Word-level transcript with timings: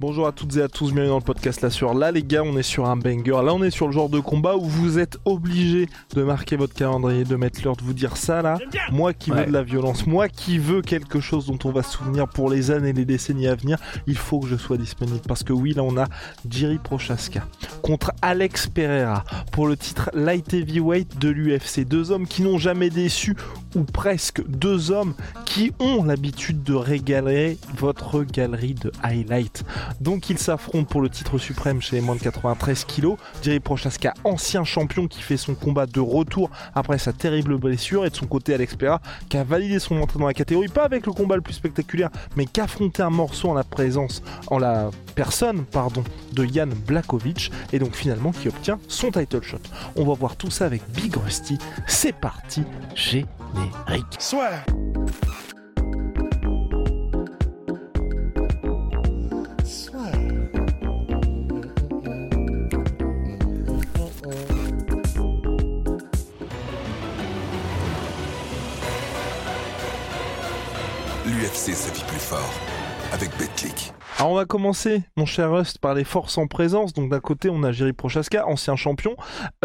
Bonjour 0.00 0.26
à 0.26 0.32
toutes 0.32 0.56
et 0.56 0.62
à 0.62 0.68
tous, 0.68 0.94
bienvenue 0.94 1.10
dans 1.10 1.18
le 1.18 1.22
podcast 1.22 1.60
là 1.60 1.68
sur 1.68 1.92
là 1.92 2.10
les 2.10 2.22
gars, 2.22 2.42
on 2.42 2.56
est 2.56 2.62
sur 2.62 2.88
un 2.88 2.96
banger, 2.96 3.42
là 3.44 3.52
on 3.52 3.62
est 3.62 3.70
sur 3.70 3.86
le 3.86 3.92
genre 3.92 4.08
de 4.08 4.18
combat 4.18 4.56
où 4.56 4.64
vous 4.64 4.98
êtes 4.98 5.18
obligé 5.26 5.90
de 6.14 6.22
marquer 6.22 6.56
votre 6.56 6.72
calendrier, 6.72 7.24
de 7.24 7.36
mettre 7.36 7.60
l'heure, 7.62 7.76
de 7.76 7.82
vous 7.82 7.92
dire 7.92 8.16
ça 8.16 8.40
là, 8.40 8.56
moi 8.90 9.12
qui 9.12 9.30
veux 9.30 9.44
de 9.44 9.52
la 9.52 9.62
violence, 9.62 10.06
moi 10.06 10.30
qui 10.30 10.56
veux 10.56 10.80
quelque 10.80 11.20
chose 11.20 11.44
dont 11.44 11.58
on 11.64 11.70
va 11.70 11.82
se 11.82 11.98
souvenir 11.98 12.28
pour 12.28 12.48
les 12.48 12.70
années 12.70 12.88
et 12.88 12.92
les 12.94 13.04
décennies 13.04 13.46
à 13.46 13.54
venir, 13.54 13.76
il 14.06 14.16
faut 14.16 14.40
que 14.40 14.48
je 14.48 14.56
sois 14.56 14.78
disponible. 14.78 15.20
Parce 15.28 15.44
que 15.44 15.52
oui 15.52 15.74
là 15.74 15.82
on 15.82 15.98
a 15.98 16.06
Jiri 16.48 16.78
Prochaska 16.78 17.46
contre 17.82 18.12
Alex 18.22 18.68
Pereira 18.68 19.24
pour 19.52 19.66
le 19.66 19.76
titre 19.76 20.10
Light 20.14 20.54
Heavyweight 20.54 21.18
de 21.18 21.28
l'UFC, 21.28 21.80
deux 21.86 22.10
hommes 22.10 22.26
qui 22.26 22.40
n'ont 22.40 22.56
jamais 22.56 22.88
déçu 22.88 23.36
ou 23.76 23.84
presque, 23.84 24.42
deux 24.48 24.90
hommes 24.90 25.12
qui 25.44 25.72
ont 25.78 26.02
l'habitude 26.04 26.62
de 26.62 26.74
régaler 26.74 27.58
votre 27.76 28.24
galerie 28.24 28.74
de 28.74 28.90
highlights. 29.02 29.62
Donc 30.00 30.30
ils 30.30 30.38
s'affrontent 30.38 30.84
pour 30.84 31.00
le 31.00 31.08
titre 31.08 31.38
suprême 31.38 31.80
chez 31.80 31.96
les 31.96 32.02
moins 32.02 32.14
de 32.14 32.20
93 32.20 32.84
kg. 32.84 33.16
Jerry 33.42 33.60
Prochaska, 33.60 34.14
ancien 34.24 34.64
champion 34.64 35.08
qui 35.08 35.22
fait 35.22 35.36
son 35.36 35.54
combat 35.54 35.86
de 35.86 36.00
retour 36.00 36.50
après 36.74 36.98
sa 36.98 37.12
terrible 37.12 37.58
blessure. 37.58 38.06
Et 38.06 38.10
de 38.10 38.16
son 38.16 38.26
côté, 38.26 38.54
Alex 38.54 38.76
Pereira 38.76 39.00
qui 39.28 39.36
a 39.36 39.44
validé 39.44 39.78
son 39.78 40.00
entrée 40.00 40.18
dans 40.18 40.26
la 40.26 40.34
catégorie, 40.34 40.68
pas 40.68 40.84
avec 40.84 41.06
le 41.06 41.12
combat 41.12 41.36
le 41.36 41.42
plus 41.42 41.54
spectaculaire, 41.54 42.10
mais 42.36 42.46
qui 42.46 42.60
a 42.60 42.64
affronté 42.64 43.02
un 43.02 43.10
morceau 43.10 43.48
en 43.48 43.54
la 43.54 43.64
présence, 43.64 44.22
en 44.48 44.58
la 44.58 44.90
personne, 45.14 45.64
pardon, 45.64 46.04
de 46.32 46.44
Jan 46.44 46.68
Blakovic. 46.86 47.50
Et 47.72 47.78
donc 47.78 47.94
finalement 47.94 48.32
qui 48.32 48.48
obtient 48.48 48.78
son 48.88 49.10
title 49.10 49.42
shot. 49.42 49.58
On 49.96 50.04
va 50.04 50.14
voir 50.14 50.36
tout 50.36 50.50
ça 50.50 50.66
avec 50.66 50.82
Big 50.90 51.14
Rusty. 51.16 51.58
C'est 51.86 52.14
parti, 52.14 52.62
générique. 52.94 53.26
Soit. 54.18 54.50
L'UFC 71.60 71.76
se 71.76 71.92
vit 71.92 72.04
plus 72.06 72.18
fort 72.18 72.50
avec 73.12 73.30
BetClick. 73.36 73.92
Alors 74.18 74.32
on 74.32 74.34
va 74.34 74.44
commencer, 74.44 75.02
mon 75.16 75.26
cher 75.26 75.50
Rust, 75.52 75.78
par 75.78 75.94
les 75.94 76.04
forces 76.04 76.38
en 76.38 76.46
présence. 76.46 76.92
Donc 76.92 77.10
d'un 77.10 77.20
côté, 77.20 77.50
on 77.50 77.62
a 77.62 77.72
Jerry 77.72 77.92
Prochaska, 77.92 78.46
ancien 78.46 78.76
champion. 78.76 79.14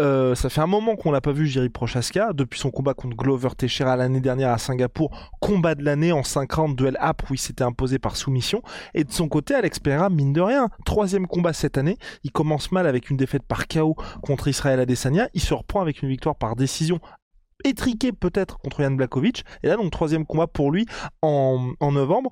Euh, 0.00 0.34
ça 0.34 0.50
fait 0.50 0.60
un 0.60 0.66
moment 0.66 0.96
qu'on 0.96 1.10
l'a 1.10 1.20
pas 1.20 1.32
vu, 1.32 1.46
Jerry 1.46 1.68
Prochaska, 1.68 2.32
depuis 2.34 2.58
son 2.58 2.70
combat 2.70 2.92
contre 2.92 3.16
Glover 3.16 3.50
Teixeira 3.56 3.96
l'année 3.96 4.20
dernière 4.20 4.50
à 4.50 4.58
Singapour. 4.58 5.10
Combat 5.40 5.74
de 5.74 5.84
l'année 5.84 6.12
en 6.12 6.22
5 6.22 6.52
rounds, 6.52 6.76
duel 6.76 6.96
app 7.00 7.22
où 7.30 7.34
il 7.34 7.38
s'était 7.38 7.64
imposé 7.64 7.98
par 7.98 8.16
soumission. 8.16 8.62
Et 8.94 9.04
de 9.04 9.12
son 9.12 9.28
côté, 9.28 9.54
Alex 9.54 9.78
Pereira, 9.78 10.10
mine 10.10 10.32
de 10.32 10.40
rien, 10.40 10.68
troisième 10.84 11.26
combat 11.26 11.52
cette 11.52 11.78
année. 11.78 11.96
Il 12.24 12.32
commence 12.32 12.72
mal 12.72 12.86
avec 12.86 13.10
une 13.10 13.16
défaite 13.16 13.44
par 13.44 13.68
KO 13.68 13.96
contre 14.22 14.48
Israël 14.48 14.80
Adesanya. 14.80 15.28
Il 15.34 15.40
se 15.40 15.54
reprend 15.54 15.80
avec 15.80 16.02
une 16.02 16.08
victoire 16.08 16.36
par 16.36 16.56
décision 16.56 17.00
étriquée 17.66 18.12
peut-être 18.12 18.58
contre 18.58 18.82
Jan 18.82 18.92
Blakovic. 18.92 19.44
Et 19.62 19.68
là, 19.68 19.76
donc 19.76 19.90
troisième 19.92 20.26
combat 20.26 20.46
pour 20.46 20.70
lui 20.70 20.86
en, 21.22 21.72
en 21.80 21.92
novembre. 21.92 22.30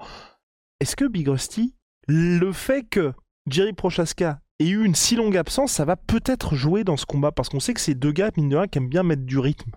Est-ce 0.80 0.96
que 0.96 1.04
Big 1.04 1.28
Rusty, 1.28 1.74
le 2.08 2.52
fait 2.52 2.84
que 2.84 3.12
Jerry 3.48 3.72
Prochaska 3.72 4.40
ait 4.60 4.68
eu 4.68 4.84
une 4.84 4.94
si 4.94 5.16
longue 5.16 5.36
absence, 5.36 5.72
ça 5.72 5.84
va 5.84 5.96
peut-être 5.96 6.54
jouer 6.54 6.84
dans 6.84 6.96
ce 6.96 7.06
combat? 7.06 7.32
Parce 7.32 7.48
qu'on 7.48 7.60
sait 7.60 7.74
que 7.74 7.80
c'est 7.80 7.94
deux 7.94 8.12
gars, 8.12 8.30
mine 8.36 8.48
de 8.48 8.56
rien, 8.56 8.68
qui 8.68 8.78
aiment 8.78 8.88
bien 8.88 9.02
mettre 9.02 9.22
du 9.22 9.38
rythme. 9.38 9.72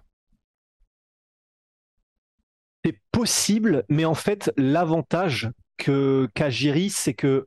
C'est 2.85 2.99
possible, 3.11 3.83
mais 3.89 4.05
en 4.05 4.15
fait, 4.15 4.51
l'avantage 4.55 5.49
que 5.77 6.29
qu'a 6.33 6.49
c'est 6.89 7.13
que 7.13 7.45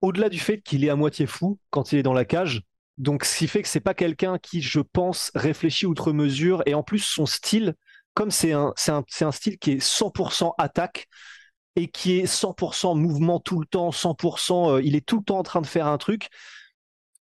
au-delà 0.00 0.28
du 0.28 0.38
fait 0.38 0.60
qu'il 0.60 0.84
est 0.84 0.90
à 0.90 0.96
moitié 0.96 1.26
fou 1.26 1.58
quand 1.70 1.92
il 1.92 1.98
est 1.98 2.02
dans 2.02 2.12
la 2.12 2.24
cage, 2.24 2.62
donc 2.98 3.24
ce 3.24 3.38
qui 3.38 3.48
fait 3.48 3.62
que 3.62 3.68
c'est 3.68 3.80
pas 3.80 3.94
quelqu'un 3.94 4.38
qui, 4.38 4.62
je 4.62 4.80
pense, 4.80 5.30
réfléchit 5.34 5.86
outre 5.86 6.12
mesure, 6.12 6.62
et 6.66 6.74
en 6.74 6.82
plus 6.82 7.00
son 7.00 7.26
style, 7.26 7.74
comme 8.14 8.30
c'est 8.30 8.52
un, 8.52 8.72
style 8.76 9.58
qui 9.58 9.72
est 9.72 9.82
100% 9.82 10.54
attaque, 10.58 11.08
et 11.76 11.88
qui 11.88 12.18
est 12.18 12.26
100% 12.26 12.94
mouvement 12.94 13.38
tout 13.38 13.60
le 13.60 13.66
temps, 13.66 13.90
100%, 13.90 14.76
euh, 14.76 14.82
il 14.82 14.96
est 14.96 15.04
tout 15.04 15.18
le 15.18 15.24
temps 15.24 15.38
en 15.38 15.42
train 15.42 15.60
de 15.60 15.66
faire 15.66 15.86
un 15.86 15.98
truc, 15.98 16.28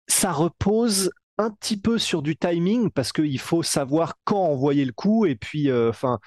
ça 0.08 0.32
repose 0.32 1.12
un 1.38 1.52
petit 1.52 1.80
peu 1.80 1.98
sur 1.98 2.22
du 2.22 2.36
timing 2.36 2.92
parce 2.92 3.14
qu'il 3.14 3.40
faut 3.40 3.64
savoir 3.64 4.16
quand 4.26 4.44
envoyer 4.44 4.86
le 4.86 4.92
coup. 4.92 5.26
Et 5.26 5.36
puis, 5.36 5.72
enfin, 5.72 6.20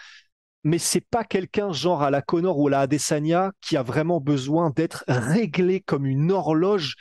mais 0.64 0.78
c'est 0.78 1.06
pas 1.06 1.24
quelqu'un 1.24 1.72
genre 1.72 2.02
à 2.02 2.10
la 2.10 2.22
Connor 2.22 2.58
ou 2.58 2.68
à 2.68 2.70
la 2.70 2.80
Adesanya 2.80 3.52
qui 3.60 3.76
a 3.76 3.82
vraiment 3.82 4.20
besoin 4.20 4.70
d'être 4.70 5.04
réglé 5.06 5.80
comme 5.80 6.06
une 6.06 6.32
horloge 6.32 6.96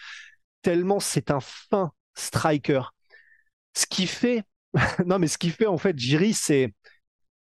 tellement 0.61 0.99
c'est 0.99 1.31
un 1.31 1.39
fin 1.39 1.91
striker. 2.15 2.81
Ce 3.73 3.85
qui 3.85 4.07
fait, 4.07 4.43
non 5.05 5.19
mais 5.19 5.27
ce 5.27 5.37
qui 5.37 5.49
fait 5.49 5.67
en 5.67 5.77
fait 5.77 5.97
Jiri, 5.97 6.33
c'est, 6.33 6.73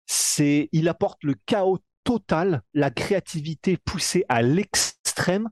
c'est, 0.06 0.68
il 0.72 0.88
apporte 0.88 1.22
le 1.24 1.34
chaos 1.46 1.78
total, 2.04 2.62
la 2.74 2.90
créativité 2.90 3.78
poussée 3.78 4.24
à 4.28 4.42
l'extrême. 4.42 5.48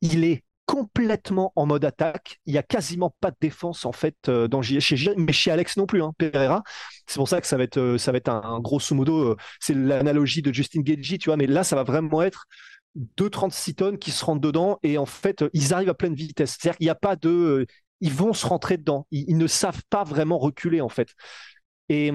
Il 0.00 0.24
est 0.24 0.44
complètement 0.66 1.52
en 1.56 1.66
mode 1.66 1.84
attaque. 1.84 2.40
Il 2.46 2.54
y 2.54 2.58
a 2.58 2.62
quasiment 2.62 3.14
pas 3.20 3.30
de 3.30 3.36
défense 3.40 3.84
en 3.84 3.92
fait 3.92 4.16
euh, 4.28 4.48
dans 4.48 4.62
chez 4.62 4.80
Jiri, 4.80 5.14
mais 5.16 5.32
chez 5.32 5.50
Alex 5.50 5.76
non 5.76 5.86
plus, 5.86 6.02
hein, 6.02 6.12
Pereira. 6.18 6.62
C'est 7.06 7.16
pour 7.16 7.28
ça 7.28 7.40
que 7.40 7.46
ça 7.46 7.56
va 7.56 7.64
être, 7.64 7.78
euh, 7.78 7.98
un 8.26 8.60
grosso 8.60 8.94
modo, 8.94 9.32
euh, 9.32 9.36
c'est 9.60 9.74
l'analogie 9.74 10.42
de 10.42 10.52
Justin 10.52 10.80
Gagey, 10.80 11.18
tu 11.18 11.28
vois. 11.28 11.36
Mais 11.36 11.46
là, 11.46 11.64
ça 11.64 11.76
va 11.76 11.82
vraiment 11.84 12.22
être 12.22 12.46
deux 13.16 13.28
36 13.28 13.74
tonnes 13.74 13.98
qui 13.98 14.10
se 14.10 14.24
rentrent 14.24 14.40
dedans 14.40 14.78
et 14.82 14.98
en 14.98 15.06
fait, 15.06 15.44
ils 15.52 15.74
arrivent 15.74 15.88
à 15.88 15.94
pleine 15.94 16.14
vitesse. 16.14 16.56
C'est-à-dire 16.58 16.78
qu'il 16.78 16.86
n'y 16.86 16.90
a 16.90 16.94
pas 16.94 17.16
de, 17.16 17.66
ils 18.04 18.12
vont 18.12 18.34
se 18.34 18.46
rentrer 18.46 18.76
dedans. 18.76 19.06
Ils, 19.10 19.38
ne 19.38 19.46
savent 19.46 19.82
pas 19.88 20.04
vraiment 20.04 20.36
reculer 20.38 20.82
en 20.82 20.90
fait. 20.90 21.14
Et 21.88 22.12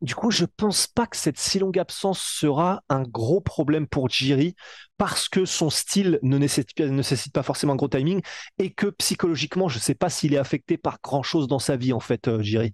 du 0.00 0.14
coup, 0.14 0.30
je 0.30 0.44
pense 0.44 0.86
pas 0.86 1.08
que 1.08 1.16
cette 1.16 1.40
si 1.40 1.58
longue 1.58 1.76
absence 1.76 2.20
sera 2.20 2.84
un 2.88 3.02
gros 3.02 3.40
problème 3.40 3.88
pour 3.88 4.08
Jiri 4.08 4.54
parce 4.96 5.28
que 5.28 5.44
son 5.44 5.70
style 5.70 6.20
ne 6.22 6.38
nécessite, 6.38 6.78
ne 6.78 7.30
pas 7.30 7.42
forcément 7.42 7.72
un 7.72 7.76
gros 7.76 7.88
timing 7.88 8.20
et 8.58 8.72
que 8.72 8.86
psychologiquement, 8.86 9.68
je 9.68 9.80
sais 9.80 9.96
pas 9.96 10.08
s'il 10.08 10.34
est 10.34 10.38
affecté 10.38 10.78
par 10.78 11.00
grand 11.02 11.24
chose 11.24 11.48
dans 11.48 11.58
sa 11.58 11.76
vie 11.76 11.92
en 11.92 12.00
fait, 12.00 12.28
euh, 12.28 12.40
Jiri. 12.40 12.72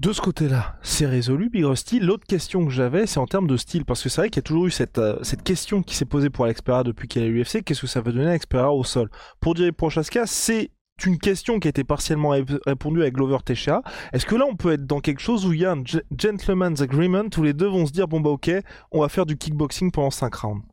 De 0.00 0.14
ce 0.14 0.22
côté-là, 0.22 0.78
c'est 0.80 1.04
résolu, 1.04 1.50
Big 1.50 1.62
Rusty. 1.62 2.00
L'autre 2.00 2.26
question 2.26 2.64
que 2.64 2.70
j'avais, 2.70 3.06
c'est 3.06 3.18
en 3.18 3.26
termes 3.26 3.46
de 3.46 3.58
style, 3.58 3.84
parce 3.84 4.02
que 4.02 4.08
c'est 4.08 4.22
vrai 4.22 4.30
qu'il 4.30 4.38
y 4.38 4.40
a 4.40 4.44
toujours 4.44 4.66
eu 4.66 4.70
cette, 4.70 4.96
euh, 4.96 5.18
cette 5.22 5.42
question 5.42 5.82
qui 5.82 5.94
s'est 5.94 6.06
posée 6.06 6.30
pour 6.30 6.46
Alex 6.46 6.62
Pereira 6.62 6.84
depuis 6.84 7.06
qu'il 7.06 7.22
est 7.22 7.26
à 7.26 7.28
l'UFC. 7.28 7.62
Qu'est-ce 7.62 7.82
que 7.82 7.86
ça 7.86 8.00
va 8.00 8.10
donner 8.10 8.24
à 8.24 8.30
Alex 8.30 8.46
Pereira 8.46 8.72
au 8.72 8.82
sol? 8.82 9.10
Pour 9.40 9.56
Jerry 9.56 9.72
Prochaska, 9.72 10.26
c'est 10.26 10.70
une 11.04 11.18
question 11.18 11.60
qui 11.60 11.68
a 11.68 11.70
été 11.70 11.84
partiellement 11.84 12.30
répondue 12.64 13.02
avec 13.02 13.12
Glover 13.12 13.36
Teixeira. 13.44 13.82
Est-ce 14.14 14.24
que 14.24 14.36
là, 14.36 14.46
on 14.48 14.56
peut 14.56 14.72
être 14.72 14.86
dans 14.86 15.00
quelque 15.00 15.20
chose 15.20 15.44
où 15.44 15.52
il 15.52 15.60
y 15.60 15.66
a 15.66 15.72
un 15.72 15.84
gentleman's 16.16 16.80
agreement 16.80 17.28
où 17.36 17.42
les 17.42 17.52
deux 17.52 17.68
vont 17.68 17.84
se 17.84 17.92
dire 17.92 18.08
bon 18.08 18.20
bah 18.20 18.30
ok, 18.30 18.50
on 18.92 19.02
va 19.02 19.10
faire 19.10 19.26
du 19.26 19.36
kickboxing 19.36 19.90
pendant 19.90 20.10
5 20.10 20.34
rounds? 20.34 20.64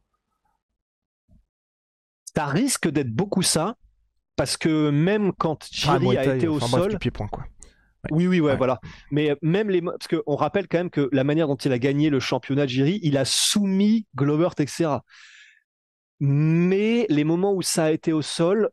Ça 2.34 2.46
risque 2.46 2.88
d'être 2.88 3.12
beaucoup 3.12 3.42
ça, 3.42 3.75
parce 4.38 4.56
que 4.56 4.90
même 4.90 5.34
quand 5.34 5.68
Jiri 5.69 6.16
ah, 6.16 6.22
a 6.22 6.36
été 6.36 6.48
au 6.48 6.57
enfin, 6.57 6.68
sol, 6.68 6.80
bref, 6.80 6.92
du 6.94 7.00
pied-point 7.00 7.28
quoi. 7.28 7.44
Oui, 8.12 8.27
oui, 8.27 8.39
ouais, 8.39 8.51
Ouais. 8.51 8.57
voilà. 8.57 8.80
Mais 9.12 9.36
même 9.42 9.69
les, 9.69 9.81
parce 9.81 10.07
qu'on 10.07 10.36
rappelle 10.36 10.68
quand 10.68 10.77
même 10.77 10.89
que 10.89 11.09
la 11.12 11.24
manière 11.24 11.48
dont 11.48 11.56
il 11.56 11.71
a 11.71 11.80
gagné 11.80 12.09
le 12.09 12.19
championnat 12.19 12.63
de 12.65 12.69
Jiri, 12.69 13.00
il 13.04 13.18
a 13.18 13.25
soumis 13.25 14.06
Glover 14.15 14.50
Teixeira. 14.56 15.04
Mais 16.19 17.06
les 17.09 17.24
moments 17.24 17.54
où 17.54 17.62
ça 17.62 17.86
a 17.86 17.92
été 17.92 18.12
au 18.12 18.21
sol, 18.21 18.69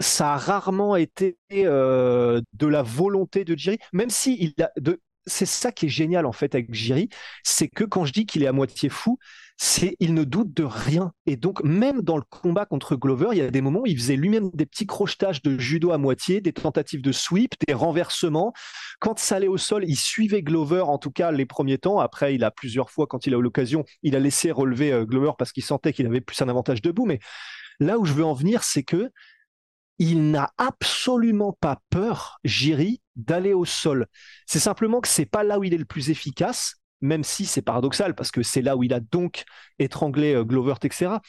ça 0.00 0.32
a 0.34 0.36
rarement 0.36 0.96
été 0.96 1.36
euh, 1.52 2.40
de 2.54 2.66
la 2.66 2.82
volonté 2.82 3.44
de 3.44 3.56
Jiri, 3.56 3.78
même 3.92 4.10
si 4.10 4.36
il 4.40 4.62
a 4.62 4.70
de, 4.80 5.00
c'est 5.26 5.46
ça 5.46 5.70
qui 5.72 5.86
est 5.86 5.90
génial 5.90 6.26
en 6.26 6.32
fait 6.32 6.54
avec 6.54 6.72
Jiri, 6.74 7.08
c'est 7.44 7.68
que 7.68 7.84
quand 7.84 8.04
je 8.04 8.12
dis 8.12 8.26
qu'il 8.26 8.42
est 8.42 8.46
à 8.48 8.52
moitié 8.52 8.88
fou, 8.88 9.18
c'est 9.60 9.96
il 9.98 10.14
ne 10.14 10.22
doute 10.22 10.54
de 10.54 10.62
rien. 10.62 11.12
Et 11.26 11.36
donc 11.36 11.62
même 11.64 12.00
dans 12.02 12.16
le 12.16 12.22
combat 12.22 12.64
contre 12.64 12.94
Glover, 12.94 13.30
il 13.32 13.38
y 13.38 13.40
a 13.42 13.50
des 13.50 13.60
moments 13.60 13.80
où 13.80 13.86
il 13.86 13.98
faisait 13.98 14.14
lui-même 14.14 14.50
des 14.54 14.66
petits 14.66 14.86
crochetages 14.86 15.42
de 15.42 15.58
judo 15.58 15.90
à 15.90 15.98
moitié, 15.98 16.40
des 16.40 16.52
tentatives 16.52 17.02
de 17.02 17.10
sweep, 17.10 17.54
des 17.66 17.74
renversements. 17.74 18.52
Quand 19.00 19.18
ça 19.18 19.36
allait 19.36 19.48
au 19.48 19.58
sol, 19.58 19.84
il 19.86 19.96
suivait 19.96 20.42
Glover 20.42 20.82
en 20.82 20.98
tout 20.98 21.10
cas 21.10 21.32
les 21.32 21.44
premiers 21.44 21.78
temps. 21.78 21.98
Après, 21.98 22.36
il 22.36 22.44
a 22.44 22.52
plusieurs 22.52 22.90
fois 22.90 23.08
quand 23.08 23.26
il 23.26 23.34
a 23.34 23.38
eu 23.38 23.42
l'occasion, 23.42 23.84
il 24.04 24.14
a 24.14 24.20
laissé 24.20 24.52
relever 24.52 24.92
euh, 24.92 25.04
Glover 25.04 25.32
parce 25.36 25.50
qu'il 25.50 25.64
sentait 25.64 25.92
qu'il 25.92 26.06
avait 26.06 26.20
plus 26.20 26.40
un 26.40 26.48
avantage 26.48 26.80
debout. 26.80 27.04
Mais 27.04 27.18
là 27.80 27.98
où 27.98 28.04
je 28.04 28.12
veux 28.12 28.24
en 28.24 28.34
venir, 28.34 28.62
c'est 28.62 28.84
que 28.84 29.10
il 29.98 30.30
n'a 30.30 30.52
absolument 30.56 31.58
pas 31.60 31.80
peur, 31.90 32.38
Jiri, 32.44 33.02
d'aller 33.16 33.54
au 33.54 33.64
sol. 33.64 34.06
C'est 34.46 34.60
simplement 34.60 35.00
que 35.00 35.08
c'est 35.08 35.26
pas 35.26 35.42
là 35.42 35.58
où 35.58 35.64
il 35.64 35.74
est 35.74 35.78
le 35.78 35.84
plus 35.84 36.10
efficace, 36.10 36.76
même 37.00 37.24
si 37.24 37.46
c'est 37.46 37.62
paradoxal 37.62 38.14
parce 38.14 38.30
que 38.30 38.42
c'est 38.42 38.62
là 38.62 38.76
où 38.76 38.82
il 38.82 38.92
a 38.92 39.00
donc 39.00 39.44
étranglé 39.78 40.34
euh, 40.34 40.44
Glover 40.44 40.74
Texera. 40.80 41.20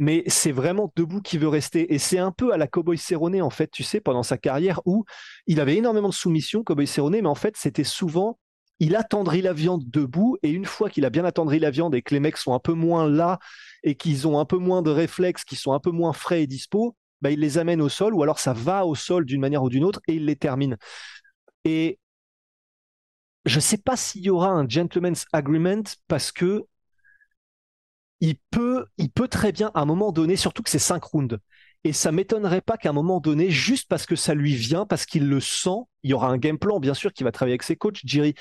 Mais 0.00 0.24
c'est 0.26 0.50
vraiment 0.50 0.92
debout 0.96 1.20
qui 1.22 1.38
veut 1.38 1.48
rester. 1.48 1.94
Et 1.94 1.98
c'est 1.98 2.18
un 2.18 2.32
peu 2.32 2.52
à 2.52 2.56
la 2.56 2.66
Cowboy 2.66 2.98
Cerrone, 2.98 3.40
en 3.40 3.50
fait, 3.50 3.70
tu 3.70 3.84
sais, 3.84 4.00
pendant 4.00 4.24
sa 4.24 4.36
carrière 4.36 4.80
où 4.86 5.04
il 5.46 5.60
avait 5.60 5.76
énormément 5.76 6.08
de 6.08 6.14
soumission, 6.14 6.64
Cowboy 6.64 6.88
Cerrone, 6.88 7.12
mais 7.20 7.26
en 7.26 7.36
fait, 7.36 7.56
c'était 7.56 7.84
souvent 7.84 8.38
il 8.80 8.96
attendrit 8.96 9.42
la 9.42 9.52
viande 9.52 9.88
debout 9.88 10.36
et 10.42 10.50
une 10.50 10.64
fois 10.64 10.90
qu'il 10.90 11.04
a 11.04 11.10
bien 11.10 11.24
attendri 11.24 11.58
la 11.58 11.70
viande 11.70 11.94
et 11.94 12.02
que 12.02 12.12
les 12.14 12.20
mecs 12.20 12.36
sont 12.36 12.54
un 12.54 12.58
peu 12.58 12.72
moins 12.72 13.08
là 13.08 13.38
et 13.82 13.94
qu'ils 13.94 14.26
ont 14.26 14.38
un 14.38 14.44
peu 14.44 14.58
moins 14.58 14.82
de 14.82 14.90
réflexes, 14.90 15.44
qu'ils 15.44 15.58
sont 15.58 15.72
un 15.72 15.80
peu 15.80 15.90
moins 15.90 16.12
frais 16.12 16.42
et 16.42 16.46
dispo, 16.46 16.96
bah, 17.20 17.30
il 17.30 17.40
les 17.40 17.58
amène 17.58 17.80
au 17.80 17.88
sol, 17.88 18.14
ou 18.14 18.22
alors 18.22 18.38
ça 18.38 18.52
va 18.52 18.84
au 18.84 18.94
sol 18.94 19.24
d'une 19.24 19.40
manière 19.40 19.62
ou 19.62 19.68
d'une 19.68 19.84
autre, 19.84 20.00
et 20.08 20.14
il 20.14 20.26
les 20.26 20.36
termine. 20.36 20.76
Et 21.64 21.98
je 23.44 23.56
ne 23.56 23.60
sais 23.60 23.78
pas 23.78 23.96
s'il 23.96 24.22
y 24.22 24.30
aura 24.30 24.48
un 24.48 24.68
gentleman's 24.68 25.26
agreement, 25.32 25.82
parce 26.08 26.32
que 26.32 26.64
il 28.20 28.36
peut, 28.50 28.86
très 29.28 29.52
bien, 29.52 29.70
à 29.74 29.82
un 29.82 29.84
moment 29.84 30.12
donné, 30.12 30.36
surtout 30.36 30.62
que 30.62 30.70
c'est 30.70 30.78
5 30.78 31.02
rounds, 31.04 31.38
et 31.84 31.92
ça 31.92 32.12
m'étonnerait 32.12 32.62
pas 32.62 32.76
qu'à 32.76 32.90
un 32.90 32.92
moment 32.92 33.20
donné, 33.20 33.50
juste 33.50 33.88
parce 33.88 34.06
que 34.06 34.16
ça 34.16 34.34
lui 34.34 34.54
vient, 34.54 34.86
parce 34.86 35.04
qu'il 35.04 35.28
le 35.28 35.40
sent, 35.40 35.84
il 36.02 36.10
y 36.10 36.14
aura 36.14 36.28
un 36.28 36.38
game 36.38 36.58
plan, 36.58 36.80
bien 36.80 36.94
sûr, 36.94 37.12
qui 37.12 37.24
va 37.24 37.32
travailler 37.32 37.52
avec 37.54 37.62
ses 37.62 37.76
coachs, 37.76 38.00
Jerry, 38.04 38.34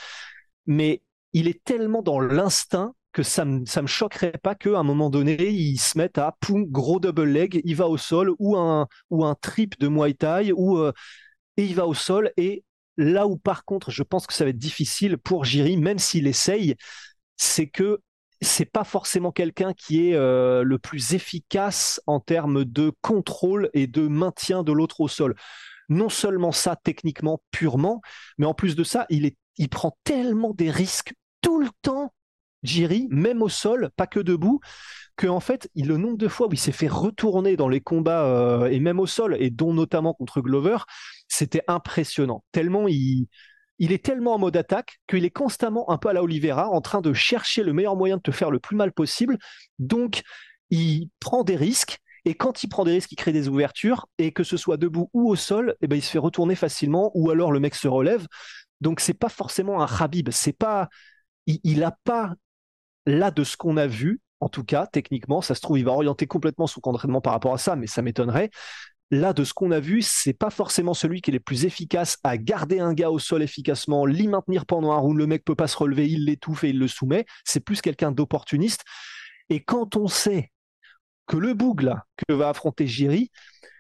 mais 0.66 1.02
il 1.34 1.48
est 1.48 1.64
tellement 1.64 2.02
dans 2.02 2.20
l'instinct 2.20 2.94
que 3.12 3.24
ça 3.24 3.46
me, 3.46 3.60
me 3.60 3.88
choquerait 3.88 4.40
pas 4.42 4.56
qu'à 4.56 4.80
un 4.80 4.84
moment 4.84 5.10
donné, 5.10 5.50
il 5.50 5.78
se 5.78 5.98
mette 5.98 6.18
à 6.18 6.36
poum, 6.40 6.66
gros 6.66 7.00
double 7.00 7.26
leg, 7.26 7.62
il 7.64 7.76
va 7.76 7.88
au 7.88 7.98
sol, 7.98 8.34
ou 8.40 8.58
un, 8.58 8.88
ou 9.10 9.26
un 9.26 9.36
trip 9.36 9.80
de 9.80 9.88
Muay 9.88 10.14
Thai, 10.14 10.52
ou, 10.54 10.78
euh, 10.78 10.94
et 11.58 11.66
il 11.66 11.76
va 11.76 11.86
au 11.88 11.94
sol. 11.94 12.32
Et 12.38 12.64
là 12.98 13.28
où, 13.28 13.38
par 13.38 13.66
contre, 13.66 13.92
je 13.92 14.04
pense 14.04 14.28
que 14.28 14.34
ça 14.34 14.44
va 14.44 14.52
être 14.52 14.58
difficile 14.58 15.18
pour 15.18 15.46
Jiri, 15.46 15.78
même 15.78 16.00
s'il 16.00 16.28
essaye, 16.28 16.76
c'est 17.38 17.68
que 17.68 18.00
c'est 18.42 18.66
pas 18.66 18.84
forcément 18.84 19.32
quelqu'un 19.32 19.74
qui 19.74 20.10
est 20.10 20.16
euh, 20.16 20.64
le 20.64 20.78
plus 20.78 21.14
efficace 21.14 22.02
en 22.08 22.20
termes 22.20 22.66
de 22.66 22.92
contrôle 23.02 23.70
et 23.74 23.88
de 23.88 24.08
maintien 24.08 24.64
de 24.64 24.72
l'autre 24.72 25.02
au 25.02 25.08
sol. 25.08 25.36
Non 25.90 26.10
seulement 26.10 26.52
ça 26.52 26.76
techniquement 26.76 27.42
purement, 27.52 28.02
mais 28.38 28.46
en 28.46 28.54
plus 28.54 28.76
de 28.76 28.84
ça, 28.84 29.06
il, 29.10 29.26
est, 29.26 29.38
prend 29.70 29.98
tellement 30.04 30.54
des 30.54 30.72
risques 30.72 31.14
tout 31.42 31.60
le 31.60 31.70
temps 31.82 32.14
Jiri, 32.64 33.08
même 33.12 33.42
au 33.42 33.50
sol, 33.50 33.90
pas 33.96 34.08
que 34.08 34.22
debout, 34.22 34.62
que 35.16 35.28
fait, 35.40 35.70
il, 35.76 35.88
le 35.88 35.98
nombre 35.98 36.18
de 36.18 36.28
fois 36.28 36.48
où 36.48 36.54
il 36.54 36.58
s'est 36.60 36.72
fait 36.72 36.88
retourner 36.88 37.58
dans 37.58 37.68
les 37.68 37.82
combats 37.82 38.26
euh, 38.26 38.66
et 38.68 38.80
même 38.80 39.00
au 39.00 39.06
sol, 39.06 39.36
et 39.40 39.50
dont 39.50 39.74
notamment 39.74 40.14
contre 40.14 40.42
Glover, 40.42 40.78
c'était 41.34 41.64
impressionnant. 41.68 42.44
Tellement 42.52 42.88
il, 42.88 43.28
est 43.80 44.04
tellement 44.04 44.36
en 44.36 44.40
mode 44.40 44.56
attaque 44.56 45.00
qu'il 45.08 45.26
est 45.26 45.32
constamment 45.32 45.90
un 45.90 45.98
peu 45.98 46.10
à 46.10 46.14
la 46.14 46.24
Oliveira, 46.24 46.70
en 46.70 46.82
train 46.82 47.02
de 47.02 47.14
chercher 47.14 47.64
le 47.64 47.74
meilleur 47.74 47.96
moyen 47.96 48.18
de 48.18 48.22
te 48.22 48.32
faire 48.32 48.52
le 48.52 48.60
plus 48.60 48.76
mal 48.76 48.92
possible. 48.92 49.38
Donc, 49.80 50.22
il 50.70 51.10
prend 51.20 51.44
des 51.44 51.56
risques. 51.56 52.00
Et 52.26 52.36
quand 52.36 52.64
il 52.64 52.70
prend 52.70 52.86
des 52.86 52.94
risques, 52.94 53.12
il 53.12 53.18
crée 53.18 53.34
des 53.34 53.50
ouvertures, 53.50 54.08
et 54.18 54.32
que 54.32 54.44
ce 54.44 54.56
soit 54.56 54.78
debout 54.78 55.10
ou 55.14 55.30
au 55.30 55.36
sol, 55.36 55.76
eh 55.82 55.88
ben, 55.88 55.98
il 55.98 56.02
se 56.02 56.10
fait 56.10 56.20
retourner 56.20 56.56
facilement, 56.56 57.12
ou 57.16 57.30
alors 57.32 57.52
le 57.52 57.60
mec 57.60 57.76
se 57.76 57.88
relève. 57.88 58.28
Donc 58.80 59.00
c'est 59.02 59.14
pas 59.14 59.30
forcément 59.30 59.82
un 59.82 59.88
Habib, 60.00 60.30
c'est 60.32 60.58
pas, 60.58 60.88
il 61.48 61.80
n'a 61.80 61.98
pas 62.06 62.34
là, 63.06 63.32
de 63.32 63.44
ce 63.44 63.58
qu'on 63.58 63.76
a 63.76 63.88
vu, 63.88 64.22
en 64.40 64.50
tout 64.50 64.64
cas, 64.64 64.88
techniquement, 64.88 65.42
ça 65.42 65.56
se 65.56 65.62
trouve, 65.62 65.80
il 65.80 65.86
va 65.86 65.92
orienter 65.92 66.28
complètement 66.28 66.68
son 66.68 66.82
entraînement 66.84 67.22
par 67.22 67.34
rapport 67.34 67.54
à 67.54 67.58
ça, 67.58 67.76
mais 67.76 67.88
ça 67.88 68.02
m'étonnerait. 68.02 68.50
Là, 69.12 69.34
de 69.34 69.44
ce 69.44 69.54
qu'on 69.54 69.72
a 69.72 69.80
vu, 69.80 70.02
c'est 70.02 70.34
pas 70.34 70.50
forcément 70.50 70.94
celui 70.94 71.22
qui 71.22 71.30
est 71.30 71.34
le 71.34 71.40
plus 71.40 71.66
efficace 71.66 72.18
à 72.24 72.38
garder 72.38 72.80
un 72.80 72.94
gars 72.94 73.12
au 73.12 73.20
sol 73.20 73.44
efficacement, 73.44 74.06
l'y 74.06 74.28
maintenir 74.28 74.66
pendant 74.66 74.92
un 74.92 74.98
round. 74.98 75.18
Le 75.18 75.28
mec 75.28 75.46
peut 75.46 75.56
pas 75.56 75.68
se 75.68 75.78
relever, 75.78 76.10
il 76.10 76.26
l'étouffe 76.26 76.64
et 76.64 76.70
il 76.70 76.80
le 76.80 76.88
soumet. 76.88 77.26
C'est 77.44 77.60
plus 77.60 77.82
quelqu'un 77.82 78.12
d'opportuniste. 78.12 78.84
Et 79.50 79.64
quand 79.64 79.98
on 79.98 80.08
sait 80.08 80.52
que 81.28 81.38
le 81.38 81.54
boug 81.54 81.94
que 82.28 82.34
va 82.34 82.50
affronter 82.50 82.88
Jiri, 82.88 83.30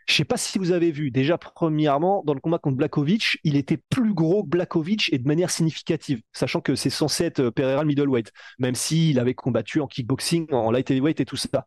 je 0.08 0.16
sais 0.16 0.26
pas 0.26 0.38
si 0.38 0.60
vous 0.60 0.72
avez 0.72 0.92
vu, 0.92 1.12
déjà 1.12 1.38
premièrement, 1.38 2.24
dans 2.26 2.34
le 2.34 2.42
combat 2.42 2.60
contre 2.60 2.78
Blakovic, 2.78 3.38
il 3.44 3.56
était 3.56 3.78
plus 3.78 4.14
gros 4.14 4.44
que 4.44 4.50
Blakovic 4.50 5.12
et 5.14 5.18
de 5.18 5.28
manière 5.28 5.50
significative, 5.50 6.22
sachant 6.34 6.62
que 6.62 6.76
c'est 6.76 6.90
censé 6.90 7.26
être 7.26 7.40
euh, 7.40 7.52
Pereira 7.52 7.86
middleweight, 7.86 8.32
même 8.60 8.76
s'il 8.76 9.18
avait 9.20 9.34
combattu 9.34 9.80
en 9.80 9.88
kickboxing, 9.88 10.52
en 10.54 10.72
light 10.72 10.92
heavyweight 10.92 11.22
et 11.22 11.26
tout 11.26 11.38
ça. 11.38 11.66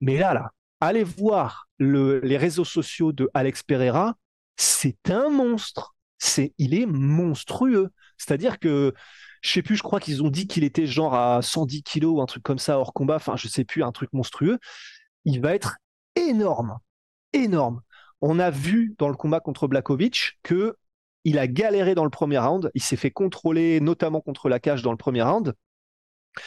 Mais 0.00 0.18
là, 0.18 0.34
là, 0.34 0.52
allez 0.80 1.04
voir 1.04 1.68
les 1.78 2.36
réseaux 2.36 2.64
sociaux 2.64 3.12
de 3.12 3.30
Alex 3.34 3.62
Pereira, 3.62 4.16
c'est 4.56 5.10
un 5.10 5.28
monstre. 5.30 5.94
C'est, 6.18 6.52
il 6.58 6.74
est 6.74 6.86
monstrueux. 6.86 7.90
C'est-à-dire 8.16 8.58
que, 8.58 8.92
je 9.42 9.50
sais 9.50 9.62
plus, 9.62 9.76
je 9.76 9.82
crois 9.82 10.00
qu'ils 10.00 10.22
ont 10.22 10.30
dit 10.30 10.48
qu'il 10.48 10.64
était 10.64 10.86
genre 10.86 11.14
à 11.14 11.42
110 11.42 11.82
kilos 11.82 12.20
un 12.20 12.26
truc 12.26 12.42
comme 12.42 12.58
ça 12.58 12.78
hors 12.78 12.92
combat. 12.92 13.16
Enfin, 13.16 13.36
je 13.36 13.46
sais 13.48 13.64
plus, 13.64 13.84
un 13.84 13.92
truc 13.92 14.12
monstrueux. 14.12 14.58
Il 15.24 15.40
va 15.40 15.54
être 15.54 15.76
énorme 16.16 16.78
énorme. 17.32 17.82
On 18.20 18.38
a 18.38 18.50
vu 18.50 18.94
dans 18.98 19.08
le 19.08 19.14
combat 19.14 19.40
contre 19.40 19.68
Blakovic 19.68 20.38
que 20.42 20.76
il 21.24 21.38
a 21.38 21.46
galéré 21.46 21.94
dans 21.94 22.04
le 22.04 22.10
premier 22.10 22.38
round, 22.38 22.70
il 22.74 22.82
s'est 22.82 22.96
fait 22.96 23.10
contrôler 23.10 23.80
notamment 23.80 24.20
contre 24.20 24.48
la 24.48 24.60
cage 24.60 24.82
dans 24.82 24.92
le 24.92 24.96
premier 24.96 25.22
round, 25.22 25.54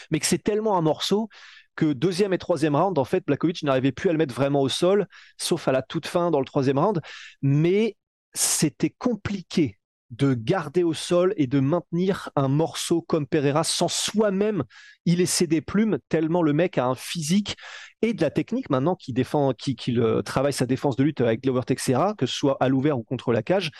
mais 0.09 0.19
que 0.19 0.25
c'est 0.25 0.41
tellement 0.41 0.77
un 0.77 0.81
morceau 0.81 1.29
que 1.75 1.93
deuxième 1.93 2.33
et 2.33 2.37
troisième 2.37 2.75
round, 2.75 2.97
en 2.97 3.05
fait, 3.05 3.25
Blakovic 3.25 3.63
n'arrivait 3.63 3.91
plus 3.91 4.09
à 4.09 4.11
le 4.11 4.17
mettre 4.17 4.35
vraiment 4.35 4.61
au 4.61 4.69
sol, 4.69 5.07
sauf 5.37 5.67
à 5.67 5.71
la 5.71 5.81
toute 5.81 6.07
fin 6.07 6.31
dans 6.31 6.39
le 6.39 6.45
troisième 6.45 6.77
round, 6.79 7.01
mais 7.41 7.97
c'était 8.33 8.89
compliqué 8.89 9.77
de 10.11 10.33
garder 10.33 10.83
au 10.83 10.93
sol 10.93 11.33
et 11.37 11.47
de 11.47 11.59
maintenir 11.59 12.29
un 12.35 12.49
morceau 12.49 13.01
comme 13.01 13.25
Pereira 13.25 13.63
sans 13.63 13.87
soi-même 13.87 14.63
y 15.05 15.15
laisser 15.15 15.47
des 15.47 15.61
plumes, 15.61 15.99
tellement 16.09 16.41
le 16.41 16.51
mec 16.51 16.77
a 16.77 16.85
un 16.85 16.95
physique 16.95 17.55
et 18.01 18.13
de 18.13 18.21
la 18.21 18.29
technique 18.29 18.69
maintenant 18.69 18.95
qui 18.95 19.13
défend, 19.13 19.53
qui, 19.53 19.75
qui 19.75 19.93
le, 19.93 20.21
travaille 20.21 20.53
sa 20.53 20.65
défense 20.65 20.97
de 20.97 21.03
lutte 21.03 21.21
avec 21.21 21.41
Glover 21.41 21.61
Texera, 21.65 22.13
que 22.15 22.25
ce 22.25 22.35
soit 22.35 22.57
à 22.59 22.67
l'ouvert 22.67 22.99
ou 22.99 23.03
contre 23.03 23.31
la 23.31 23.41
cage. 23.41 23.71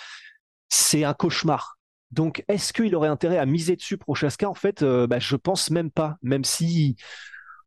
C'est 0.70 1.04
un 1.04 1.14
cauchemar. 1.14 1.78
Donc, 2.12 2.44
est-ce 2.48 2.74
qu'il 2.74 2.96
aurait 2.96 3.10
intérêt 3.10 3.38
à 3.38 3.46
miser 3.46 3.76
dessus 3.76 3.98
Prochaska 3.98 4.50
En 4.50 4.54
fait, 4.54 4.84
euh, 4.84 5.08
bah, 5.08 5.20
je 5.20 5.36
pense 5.36 5.70
même 5.70 5.92
pas, 5.92 6.18
même 6.22 6.44
si 6.44 6.98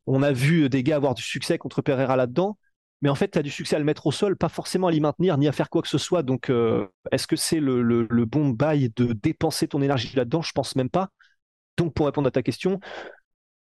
on 0.06 0.23
a 0.23 0.33
vu 0.33 0.69
des 0.69 0.83
gars 0.83 0.97
avoir 0.97 1.15
du 1.15 1.23
succès 1.23 1.59
contre 1.59 1.83
Pereira 1.83 2.17
là-dedans 2.17 2.56
mais 3.05 3.11
en 3.11 3.15
fait, 3.15 3.33
tu 3.33 3.38
as 3.38 3.43
du 3.43 3.50
succès 3.50 3.76
à 3.76 3.78
le 3.78 3.85
mettre 3.85 4.07
au 4.07 4.12
sol, 4.12 4.35
pas 4.35 4.49
forcément 4.49 4.87
à 4.87 4.90
l'y 4.90 4.99
maintenir, 4.99 5.37
ni 5.37 5.47
à 5.47 5.52
faire 5.52 5.69
quoi 5.69 5.83
que 5.83 5.88
ce 5.88 5.99
soit. 5.99 6.23
Donc, 6.23 6.49
euh, 6.49 6.87
est-ce 7.12 7.26
que 7.26 7.37
c'est 7.37 7.61
le, 7.61 8.07
bon 8.25 8.49
bail 8.49 8.90
de 8.97 9.12
dépenser 9.12 9.69
ton 9.69 9.83
énergie 9.83 10.17
là-dedans? 10.17 10.40
Je 10.40 10.52
pense 10.52 10.75
même 10.75 10.88
pas. 10.88 11.11
Donc, 11.76 11.93
pour 11.93 12.07
répondre 12.07 12.28
à 12.28 12.31
ta 12.31 12.43
question, 12.43 12.81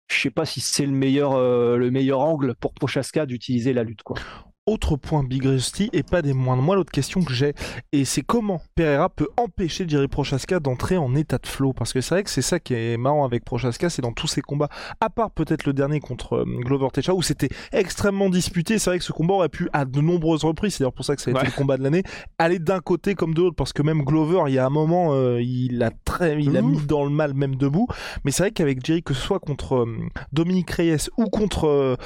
je 0.07 0.17
sais 0.17 0.31
pas 0.31 0.45
si 0.45 0.61
c'est 0.61 0.85
le 0.85 0.93
meilleur, 0.93 1.33
euh, 1.33 1.75
le 1.75 1.91
meilleur 1.91 2.21
angle 2.21 2.55
pour 2.55 2.73
Prochaska 2.73 3.25
d'utiliser 3.25 3.73
la 3.73 3.83
lutte. 3.83 4.03
Quoi. 4.03 4.17
Autre 4.65 4.95
point 4.95 5.23
Big 5.23 5.45
Rusty 5.45 5.89
et 5.91 6.03
pas 6.03 6.21
des 6.21 6.31
moindres. 6.31 6.63
Moi, 6.63 6.77
l'autre 6.77 6.91
question 6.91 7.21
que 7.21 7.33
j'ai, 7.33 7.53
et 7.91 8.05
c'est 8.05 8.21
comment 8.21 8.61
Pereira 8.75 9.09
peut 9.09 9.27
empêcher 9.35 9.83
Jerry 9.85 10.07
Prochaska 10.07 10.61
d'entrer 10.61 10.95
en 10.95 11.15
état 11.15 11.37
de 11.37 11.47
flow? 11.47 11.73
Parce 11.73 11.91
que 11.91 11.99
c'est 11.99 12.15
vrai 12.15 12.23
que 12.23 12.29
c'est 12.29 12.41
ça 12.41 12.61
qui 12.61 12.73
est 12.73 12.95
marrant 12.95 13.25
avec 13.25 13.43
Prochaska, 13.43 13.89
c'est 13.89 14.01
dans 14.01 14.13
tous 14.13 14.27
ses 14.27 14.41
combats, 14.41 14.69
à 15.01 15.09
part 15.09 15.31
peut-être 15.31 15.65
le 15.65 15.73
dernier 15.73 15.99
contre 15.99 16.37
euh, 16.37 16.45
Glover 16.45 16.87
Techa, 16.93 17.13
où 17.13 17.21
c'était 17.21 17.49
extrêmement 17.73 18.29
disputé. 18.29 18.79
C'est 18.79 18.89
vrai 18.89 18.99
que 18.99 19.03
ce 19.03 19.11
combat 19.11 19.33
aurait 19.33 19.49
pu, 19.49 19.67
à 19.73 19.83
de 19.83 19.99
nombreuses 19.99 20.45
reprises, 20.45 20.75
c'est 20.75 20.79
d'ailleurs 20.79 20.93
pour 20.93 21.03
ça 21.03 21.17
que 21.17 21.21
ça 21.21 21.31
a 21.31 21.33
été 21.33 21.45
le 21.45 21.51
combat 21.51 21.75
de 21.75 21.83
l'année, 21.83 22.03
aller 22.37 22.59
d'un 22.59 22.79
côté 22.79 23.15
comme 23.15 23.33
de 23.33 23.41
l'autre. 23.41 23.57
Parce 23.57 23.73
que 23.73 23.81
même 23.81 24.03
Glover, 24.03 24.43
il 24.47 24.53
y 24.53 24.59
a 24.59 24.65
un 24.65 24.69
moment, 24.69 25.13
euh, 25.13 25.41
il 25.41 25.83
a 25.83 25.91
très, 26.05 26.41
il 26.41 26.55
a 26.55 26.61
mis 26.61 26.79
dans 26.85 27.03
le 27.03 27.09
mal 27.09 27.33
même 27.33 27.57
debout. 27.57 27.87
Mais 28.23 28.31
c'est 28.31 28.43
vrai 28.43 28.51
qu'avec 28.51 28.85
Jerry, 28.85 29.03
que 29.03 29.13
ce 29.13 29.21
soit 29.21 29.39
contre 29.39 29.75
euh, 29.75 29.97
Dominique 30.31 30.71
Reyes 30.71 31.09
ou 31.17 31.25
contre 31.25 31.67
euh, 31.67 31.97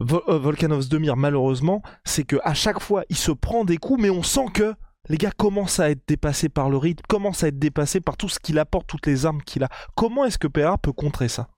Volkanovs 0.00 0.88
Demir 0.88 1.16
malheureusement, 1.16 1.82
c'est 2.04 2.24
que 2.24 2.36
à 2.42 2.54
chaque 2.54 2.80
fois 2.80 3.04
il 3.08 3.16
se 3.16 3.32
prend 3.32 3.64
des 3.64 3.78
coups, 3.78 4.00
mais 4.00 4.10
on 4.10 4.22
sent 4.22 4.46
que 4.54 4.74
les 5.08 5.16
gars 5.16 5.30
commencent 5.30 5.80
à 5.80 5.90
être 5.90 6.06
dépassés 6.06 6.48
par 6.48 6.68
le 6.68 6.76
rythme, 6.76 7.02
commencent 7.08 7.42
à 7.42 7.48
être 7.48 7.58
dépassés 7.58 8.00
par 8.00 8.16
tout 8.16 8.28
ce 8.28 8.38
qu'il 8.38 8.58
apporte, 8.58 8.86
toutes 8.86 9.06
les 9.06 9.26
armes 9.26 9.42
qu'il 9.42 9.64
a. 9.64 9.68
Comment 9.94 10.24
est-ce 10.24 10.38
que 10.38 10.48
PRA 10.48 10.76
peut 10.78 10.92
contrer 10.92 11.28
ça? 11.28 11.48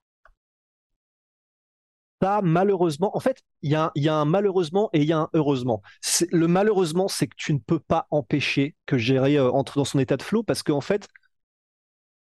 Ça, 2.21 2.41
malheureusement, 2.43 3.17
en 3.17 3.19
fait, 3.19 3.41
il 3.63 3.71
y, 3.71 3.75
a, 3.75 3.91
un 3.95 4.25
malheureusement 4.25 4.91
et 4.93 5.01
il 5.01 5.07
y 5.07 5.11
a 5.11 5.17
un 5.17 5.29
heureusement. 5.33 5.81
Le 6.31 6.47
malheureusement, 6.47 7.07
c'est 7.07 7.25
que 7.25 7.35
tu 7.35 7.51
ne 7.51 7.57
peux 7.57 7.79
pas 7.79 8.05
empêcher 8.11 8.75
que 8.85 8.97
Géry 8.97 9.37
euh, 9.37 9.49
entre 9.51 9.77
dans 9.77 9.85
son 9.85 9.97
état 9.97 10.17
de 10.17 10.21
flow 10.21 10.43
parce 10.43 10.61
qu'en 10.61 10.81
fait, 10.81 11.07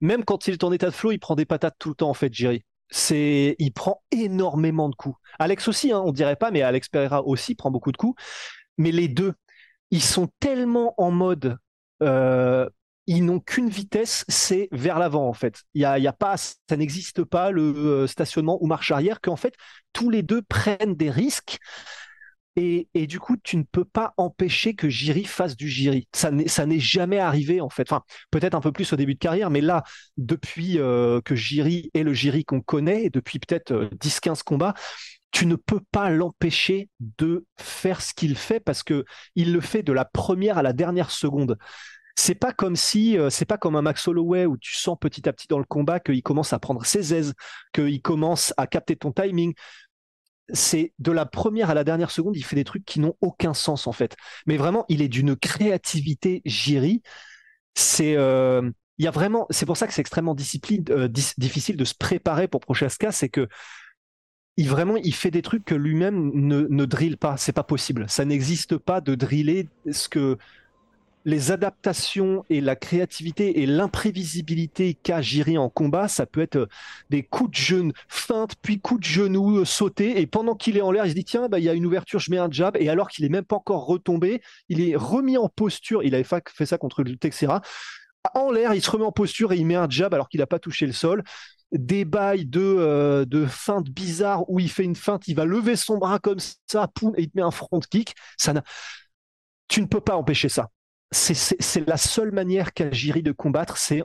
même 0.01 0.25
quand 0.25 0.47
il 0.47 0.53
est 0.53 0.63
en 0.65 0.73
état 0.73 0.87
de 0.87 0.95
flow, 0.95 1.11
il 1.13 1.19
prend 1.19 1.35
des 1.35 1.45
patates 1.45 1.77
tout 1.79 1.89
le 1.89 1.95
temps 1.95 2.09
en 2.09 2.13
fait, 2.13 2.33
Jiri. 2.33 2.63
C'est, 2.89 3.55
il 3.59 3.73
prend 3.73 4.01
énormément 4.11 4.89
de 4.89 4.95
coups. 4.95 5.17
Alex 5.39 5.67
aussi, 5.67 5.91
hein, 5.91 6.01
on 6.05 6.11
dirait 6.11 6.35
pas, 6.35 6.51
mais 6.51 6.61
Alex 6.61 6.89
Pereira 6.89 7.23
aussi 7.25 7.55
prend 7.55 7.71
beaucoup 7.71 7.91
de 7.91 7.97
coups. 7.97 8.21
Mais 8.77 8.91
les 8.91 9.07
deux, 9.07 9.33
ils 9.91 10.03
sont 10.03 10.29
tellement 10.39 10.93
en 10.97 11.11
mode, 11.11 11.57
euh, 12.03 12.69
ils 13.07 13.25
n'ont 13.25 13.39
qu'une 13.39 13.69
vitesse, 13.69 14.25
c'est 14.27 14.69
vers 14.71 14.99
l'avant 14.99 15.27
en 15.27 15.33
fait. 15.33 15.61
Il 15.73 15.81
y 15.81 15.85
a, 15.85 15.97
y 15.99 16.07
a, 16.07 16.13
pas, 16.13 16.37
ça 16.37 16.77
n'existe 16.77 17.23
pas 17.23 17.51
le 17.51 17.61
euh, 17.61 18.07
stationnement 18.07 18.57
ou 18.61 18.67
marche 18.67 18.91
arrière, 18.91 19.21
qu'en 19.21 19.35
fait 19.37 19.55
tous 19.93 20.09
les 20.09 20.21
deux 20.21 20.41
prennent 20.41 20.95
des 20.95 21.09
risques 21.09 21.57
et, 22.59 23.05
du 23.05 23.19
coup, 23.19 23.37
tu 23.37 23.55
ne 23.55 23.63
peux 23.71 23.85
pas 23.85 24.15
empêcher 24.17 24.73
que 24.73 24.89
Jiri 24.89 25.25
fasse 25.25 25.55
du 25.55 25.69
Jiri. 25.69 26.07
Ça 26.11 26.31
n'est 26.31 26.79
jamais 26.79 27.19
arrivé, 27.19 27.61
en 27.61 27.69
fait. 27.69 27.83
Enfin, 27.91 28.01
peut-être 28.31 28.55
un 28.55 28.61
peu 28.61 28.71
plus 28.71 28.91
au 28.93 28.95
début 28.95 29.13
de 29.13 29.19
carrière, 29.19 29.51
mais 29.51 29.61
là, 29.61 29.83
depuis 30.17 30.79
euh, 30.79 31.21
que 31.21 31.35
Jiri 31.35 31.91
est 31.93 32.01
le 32.01 32.13
Jiri 32.13 32.45
qu'on 32.45 32.61
connaît, 32.61 33.11
depuis 33.11 33.37
peut-être 33.37 33.91
10-15 34.01 34.39
euh, 34.39 34.43
combats, 34.43 34.73
tu 35.31 35.45
ne 35.45 35.55
peux 35.55 35.81
pas 35.91 36.09
l'empêcher 36.09 36.89
de 36.99 37.45
faire 37.59 38.01
ce 38.01 38.15
qu'il 38.15 38.35
fait 38.35 38.59
parce 38.59 38.81
que 38.81 39.05
il 39.35 39.53
le 39.53 39.61
fait 39.61 39.83
de 39.83 39.93
la 39.93 40.05
première 40.05 40.57
à 40.57 40.63
la 40.63 40.73
dernière 40.73 41.11
seconde. 41.11 41.59
C'est 42.15 42.33
pas 42.33 42.53
comme 42.53 42.75
si, 42.75 43.19
euh, 43.19 43.29
c'est 43.29 43.45
pas 43.45 43.59
comme 43.59 43.75
un 43.75 43.83
Max 43.83 44.07
Holloway 44.07 44.47
où 44.47 44.57
tu 44.57 44.75
sens 44.75 44.97
petit 44.99 45.29
à 45.29 45.33
petit 45.33 45.47
dans 45.47 45.59
le 45.59 45.65
combat 45.65 45.99
qu'il 45.99 46.23
commence 46.23 46.53
à 46.53 46.57
prendre 46.57 46.83
ses 46.83 47.13
aises, 47.13 47.35
qu'il 47.71 48.01
commence 48.01 48.51
à 48.57 48.65
capter 48.65 48.95
ton 48.95 49.11
timing 49.11 49.53
c'est 50.53 50.93
de 50.99 51.11
la 51.11 51.25
première 51.25 51.69
à 51.69 51.73
la 51.73 51.83
dernière 51.83 52.11
seconde, 52.11 52.35
il 52.37 52.43
fait 52.43 52.55
des 52.55 52.63
trucs 52.63 52.85
qui 52.85 52.99
n'ont 52.99 53.15
aucun 53.21 53.53
sens 53.53 53.87
en 53.87 53.91
fait. 53.91 54.15
Mais 54.45 54.57
vraiment, 54.57 54.85
il 54.89 55.01
est 55.01 55.07
d'une 55.07 55.35
créativité 55.35 56.41
giri. 56.45 57.01
C'est 57.75 58.15
euh, 58.17 58.69
il 58.97 59.05
y 59.05 59.07
a 59.07 59.11
vraiment, 59.11 59.45
c'est 59.49 59.65
pour 59.65 59.77
ça 59.77 59.87
que 59.87 59.93
c'est 59.93 60.01
extrêmement 60.01 60.35
euh, 60.35 61.07
difficile 61.37 61.77
de 61.77 61.85
se 61.85 61.93
préparer 61.93 62.47
pour 62.47 62.61
Prochaska, 62.61 63.11
c'est 63.11 63.29
que 63.29 63.47
il 64.57 64.69
vraiment 64.69 64.97
il 64.97 65.13
fait 65.13 65.29
des 65.29 65.43
trucs 65.43 65.65
que 65.65 65.75
lui-même 65.75 66.31
ne, 66.33 66.61
ne 66.67 66.85
drille 66.85 67.15
pas. 67.15 67.37
C'est 67.37 67.53
pas 67.53 67.63
possible. 67.63 68.09
Ça 68.09 68.25
n'existe 68.25 68.77
pas 68.77 69.01
de 69.01 69.13
driller 69.13 69.69
ce 69.91 70.09
que 70.09 70.37
les 71.27 71.51
adaptations 71.51 72.45
et 72.49 72.61
la 72.61 72.77
créativité 72.77 73.61
et 73.61 73.65
l'imprévisibilité 73.65 74.93
qu'a 74.93 75.21
Jiri 75.21 75.57
en 75.57 75.69
combat, 75.69 76.07
ça 76.07 76.25
peut 76.25 76.39
être 76.39 76.55
euh, 76.55 76.67
des 77.09 77.21
coups 77.21 77.51
de 77.51 77.55
genou, 77.57 77.91
feinte, 78.07 78.55
puis 78.61 78.79
coups 78.79 79.01
de 79.01 79.05
genou, 79.05 79.59
euh, 79.59 79.65
sauter, 79.65 80.21
et 80.21 80.25
pendant 80.25 80.55
qu'il 80.55 80.77
est 80.77 80.81
en 80.81 80.89
l'air, 80.89 81.05
il 81.05 81.09
se 81.09 81.15
dit 81.15 81.25
tiens, 81.25 81.49
bah, 81.49 81.59
il 81.59 81.65
y 81.65 81.69
a 81.69 81.73
une 81.73 81.85
ouverture, 81.85 82.19
je 82.19 82.31
mets 82.31 82.37
un 82.37 82.49
jab, 82.49 82.77
et 82.79 82.87
alors 82.87 83.09
qu'il 83.09 83.25
est 83.25 83.29
même 83.29 83.43
pas 83.43 83.57
encore 83.57 83.85
retombé, 83.85 84.41
il 84.69 84.79
est 84.79 84.95
remis 84.95 85.37
en 85.37 85.49
posture, 85.49 86.01
il 86.01 86.15
avait 86.15 86.23
fait 86.23 86.65
ça 86.65 86.77
contre 86.77 87.03
le 87.03 87.17
Texera, 87.17 87.61
en 88.33 88.49
l'air, 88.49 88.73
il 88.73 88.81
se 88.81 88.89
remet 88.89 89.05
en 89.05 89.11
posture 89.11 89.51
et 89.51 89.57
il 89.57 89.65
met 89.65 89.75
un 89.75 89.89
jab 89.89 90.13
alors 90.13 90.29
qu'il 90.29 90.39
n'a 90.39 90.47
pas 90.47 90.59
touché 90.59 90.85
le 90.85 90.93
sol 90.93 91.23
des 91.73 92.05
bails 92.05 92.45
de, 92.45 92.61
euh, 92.61 93.25
de 93.25 93.45
feinte 93.45 93.89
bizarre 93.89 94.49
où 94.49 94.61
il 94.61 94.69
fait 94.69 94.85
une 94.85 94.95
feinte, 94.95 95.27
il 95.27 95.35
va 95.35 95.43
lever 95.43 95.75
son 95.75 95.97
bras 95.97 96.19
comme 96.19 96.39
ça, 96.67 96.87
poum, 96.87 97.13
et 97.17 97.23
il 97.23 97.29
te 97.29 97.37
met 97.37 97.43
un 97.43 97.51
front 97.51 97.81
kick. 97.81 98.15
Ça 98.37 98.53
tu 99.67 99.81
ne 99.81 99.87
peux 99.87 99.99
pas 99.99 100.15
empêcher 100.15 100.47
ça 100.47 100.69
c'est 101.11 101.87
la 101.87 101.97
seule 101.97 102.31
manière 102.31 102.73
qu'a 102.73 102.89
de 102.89 103.31
combattre, 103.31 103.77
c'est 103.77 104.03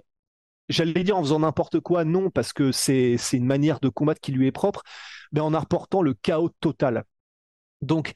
J'allais 0.69 1.05
dire 1.05 1.19
en 1.19 1.23
faisant 1.23 1.41
n'importe 1.41 1.81
quoi, 1.81 2.05
non, 2.05 2.31
parce 2.31 2.53
que 2.53 2.73
c'est 2.73 3.17
une 3.33 3.45
manière 3.45 3.81
de 3.81 3.89
combattre 3.89 4.21
qui 4.21 4.33
lui 4.33 4.47
est 4.47 4.53
propre, 4.53 4.83
mais 5.33 5.41
en 5.41 5.55
apportant 5.55 6.03
le 6.03 6.15
chaos 6.15 6.51
total. 6.61 7.05
Donc, 7.83 8.13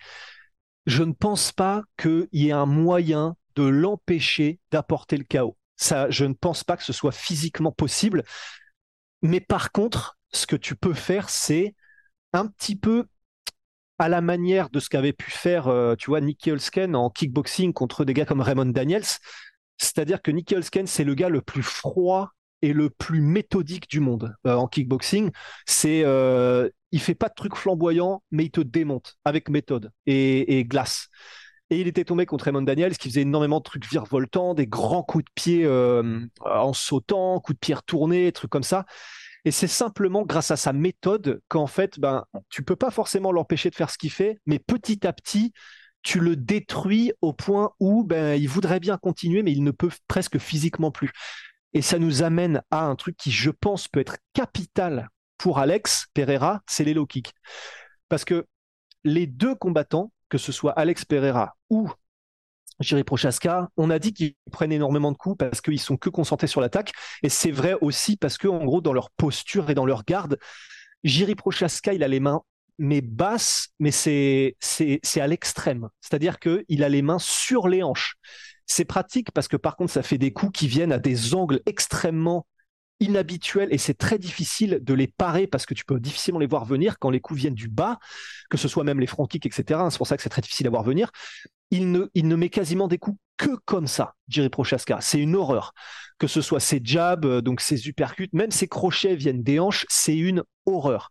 je 0.86 1.02
ne 1.02 1.12
pense 1.12 1.52
pas 1.52 1.82
qu'il 1.98 2.28
y 2.32 2.48
ait 2.48 2.52
un 2.52 2.66
moyen 2.66 3.36
de 3.56 3.64
l'empêcher 3.64 4.60
d'apporter 4.70 5.16
le 5.16 5.24
chaos. 5.24 5.56
Ça, 5.76 6.08
je 6.10 6.24
ne 6.24 6.34
pense 6.34 6.64
pas 6.64 6.76
que 6.76 6.84
ce 6.84 6.92
soit 6.92 7.12
physiquement 7.12 7.72
possible. 7.72 8.22
Mais 9.22 9.40
par 9.40 9.72
contre, 9.72 10.18
ce 10.32 10.46
que 10.46 10.56
tu 10.56 10.76
peux 10.76 10.94
faire, 10.94 11.28
c'est 11.28 11.74
un 12.32 12.46
petit 12.46 12.76
peu 12.76 13.06
à 13.98 14.08
la 14.08 14.20
manière 14.20 14.70
de 14.70 14.80
ce 14.80 14.88
qu'avait 14.88 15.12
pu 15.12 15.30
faire, 15.30 15.68
euh, 15.68 15.94
tu 15.96 16.10
vois, 16.10 16.20
Nicky 16.20 16.50
Holsken 16.50 16.94
en 16.94 17.10
kickboxing 17.10 17.72
contre 17.72 18.04
des 18.04 18.14
gars 18.14 18.26
comme 18.26 18.40
Raymond 18.40 18.66
Daniels. 18.66 19.04
C'est-à-dire 19.78 20.22
que 20.22 20.30
Nicky 20.30 20.54
Holsken, 20.54 20.86
c'est 20.86 21.04
le 21.04 21.14
gars 21.14 21.28
le 21.28 21.40
plus 21.40 21.62
froid 21.62 22.30
et 22.62 22.72
le 22.72 22.90
plus 22.90 23.20
méthodique 23.20 23.88
du 23.88 24.00
monde 24.00 24.34
euh, 24.46 24.54
en 24.54 24.66
kickboxing. 24.66 25.30
C'est, 25.66 26.02
euh, 26.04 26.68
il 26.92 27.00
fait 27.00 27.14
pas 27.14 27.28
de 27.28 27.34
trucs 27.34 27.54
flamboyants, 27.56 28.22
mais 28.30 28.44
il 28.46 28.50
te 28.50 28.60
démonte 28.60 29.16
avec 29.24 29.48
méthode 29.48 29.92
et, 30.06 30.64
glace. 30.64 31.08
Et 31.70 31.80
il 31.80 31.88
était 31.88 32.04
tombé 32.04 32.26
contre 32.26 32.44
Raymond 32.44 32.62
Daniels 32.62 32.96
qui 32.96 33.08
faisait 33.08 33.22
énormément 33.22 33.58
de 33.58 33.64
trucs 33.64 33.88
virevoltants, 33.88 34.54
des 34.54 34.66
grands 34.66 35.02
coups 35.02 35.24
de 35.24 35.30
pied 35.34 35.64
euh, 35.64 36.20
en 36.40 36.72
sautant, 36.72 37.40
coups 37.40 37.56
de 37.56 37.60
pied 37.60 37.74
retournés, 37.74 38.30
trucs 38.32 38.50
comme 38.50 38.62
ça. 38.62 38.86
Et 39.46 39.52
c'est 39.52 39.68
simplement 39.68 40.24
grâce 40.24 40.50
à 40.50 40.56
sa 40.56 40.72
méthode 40.72 41.40
qu'en 41.46 41.68
fait, 41.68 42.00
ben, 42.00 42.24
tu 42.48 42.64
peux 42.64 42.74
pas 42.74 42.90
forcément 42.90 43.30
l'empêcher 43.30 43.70
de 43.70 43.76
faire 43.76 43.90
ce 43.90 43.96
qu'il 43.96 44.10
fait, 44.10 44.40
mais 44.44 44.58
petit 44.58 45.06
à 45.06 45.12
petit, 45.12 45.52
tu 46.02 46.18
le 46.18 46.34
détruis 46.34 47.12
au 47.22 47.32
point 47.32 47.70
où 47.78 48.02
ben, 48.02 48.34
il 48.34 48.48
voudrait 48.48 48.80
bien 48.80 48.98
continuer, 48.98 49.44
mais 49.44 49.52
il 49.52 49.62
ne 49.62 49.70
peut 49.70 49.90
presque 50.08 50.38
physiquement 50.38 50.90
plus. 50.90 51.12
Et 51.74 51.80
ça 51.80 52.00
nous 52.00 52.24
amène 52.24 52.60
à 52.72 52.86
un 52.86 52.96
truc 52.96 53.16
qui, 53.16 53.30
je 53.30 53.50
pense, 53.50 53.86
peut 53.86 54.00
être 54.00 54.16
capital 54.32 55.10
pour 55.38 55.60
Alex 55.60 56.06
Pereira, 56.12 56.62
c'est 56.66 56.82
les 56.82 56.94
low 56.94 57.06
kicks. 57.06 57.32
Parce 58.08 58.24
que 58.24 58.46
les 59.04 59.28
deux 59.28 59.54
combattants, 59.54 60.10
que 60.28 60.38
ce 60.38 60.50
soit 60.50 60.72
Alex 60.72 61.04
Pereira 61.04 61.56
ou 61.70 61.88
Jiri 62.80 63.04
Prochaska, 63.04 63.68
on 63.76 63.90
a 63.90 63.98
dit 63.98 64.12
qu'ils 64.12 64.34
prennent 64.52 64.72
énormément 64.72 65.12
de 65.12 65.16
coups 65.16 65.38
parce 65.38 65.60
qu'ils 65.60 65.80
sont 65.80 65.96
que 65.96 66.10
concentrés 66.10 66.46
sur 66.46 66.60
l'attaque. 66.60 66.92
Et 67.22 67.28
c'est 67.28 67.50
vrai 67.50 67.74
aussi 67.80 68.16
parce 68.16 68.38
que, 68.38 68.48
en 68.48 68.64
gros, 68.64 68.80
dans 68.80 68.92
leur 68.92 69.10
posture 69.10 69.70
et 69.70 69.74
dans 69.74 69.86
leur 69.86 70.04
garde, 70.04 70.38
Jiri 71.04 71.34
Prochaska, 71.34 71.94
il 71.94 72.02
a 72.02 72.08
les 72.08 72.20
mains 72.20 72.42
mais 72.78 73.00
basses, 73.00 73.68
mais 73.78 73.90
c'est 73.90 74.56
c'est 74.60 75.20
à 75.20 75.26
l'extrême. 75.26 75.88
C'est-à-dire 76.00 76.38
qu'il 76.38 76.84
a 76.84 76.88
les 76.88 77.02
mains 77.02 77.18
sur 77.18 77.68
les 77.68 77.82
hanches. 77.82 78.16
C'est 78.66 78.84
pratique 78.84 79.30
parce 79.30 79.48
que 79.48 79.56
par 79.56 79.76
contre, 79.76 79.92
ça 79.92 80.02
fait 80.02 80.18
des 80.18 80.32
coups 80.32 80.58
qui 80.58 80.68
viennent 80.68 80.92
à 80.92 80.98
des 80.98 81.34
angles 81.34 81.60
extrêmement 81.66 82.46
inhabituels 83.00 83.68
et 83.72 83.78
c'est 83.78 83.94
très 83.94 84.18
difficile 84.18 84.80
de 84.82 84.94
les 84.94 85.06
parer 85.06 85.46
parce 85.46 85.66
que 85.66 85.74
tu 85.74 85.84
peux 85.84 86.00
difficilement 86.00 86.40
les 86.40 86.46
voir 86.46 86.64
venir 86.64 86.98
quand 86.98 87.10
les 87.10 87.20
coups 87.20 87.40
viennent 87.40 87.54
du 87.54 87.68
bas, 87.68 87.98
que 88.50 88.56
ce 88.56 88.68
soit 88.68 88.84
même 88.84 89.00
les 89.00 89.06
front 89.06 89.26
kicks, 89.26 89.46
etc. 89.46 89.80
C'est 89.90 89.98
pour 89.98 90.06
ça 90.06 90.16
que 90.16 90.22
c'est 90.22 90.28
très 90.30 90.42
difficile 90.42 90.66
à 90.66 90.70
voir 90.70 90.82
venir 90.82 91.10
il 91.70 91.90
ne, 91.90 92.06
il 92.14 92.28
ne 92.28 92.36
met 92.36 92.48
quasiment 92.48 92.88
des 92.88 92.98
coups 92.98 93.18
que 93.36 93.56
comme 93.64 93.86
ça, 93.86 94.14
Jerry 94.28 94.48
Prochaska. 94.48 94.98
C'est 95.00 95.18
une 95.18 95.36
horreur. 95.36 95.72
Que 96.18 96.26
ce 96.26 96.40
soit 96.40 96.60
ses 96.60 96.80
jabs, 96.82 97.24
euh, 97.26 97.42
donc 97.42 97.60
ses 97.60 97.88
uppercuts, 97.88 98.30
même 98.32 98.50
ses 98.50 98.68
crochets 98.68 99.16
viennent 99.16 99.42
des 99.42 99.58
hanches, 99.58 99.84
c'est 99.88 100.16
une 100.16 100.42
horreur. 100.64 101.10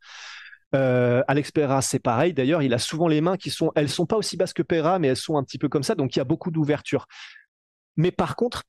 Euh, 0.73 1.21
Alex 1.27 1.51
Pereira, 1.51 1.81
c'est 1.81 1.99
pareil. 1.99 2.33
D'ailleurs, 2.33 2.63
il 2.63 2.73
a 2.73 2.79
souvent 2.79 3.07
les 3.07 3.21
mains 3.21 3.37
qui 3.37 3.51
sont, 3.51 3.71
elles 3.75 3.89
sont 3.89 4.05
pas 4.05 4.17
aussi 4.17 4.37
basses 4.37 4.53
que 4.53 4.63
Pereira, 4.63 4.97
mais 4.97 5.09
elles 5.09 5.17
sont 5.17 5.37
un 5.37 5.43
petit 5.43 5.59
peu 5.59 5.69
comme 5.69 5.83
ça, 5.83 5.95
donc 5.95 6.15
il 6.15 6.19
y 6.19 6.21
a 6.21 6.25
beaucoup 6.25 6.51
d'ouverture. 6.51 7.05
Mais 7.97 8.11
par 8.11 8.35
contre, 8.35 8.63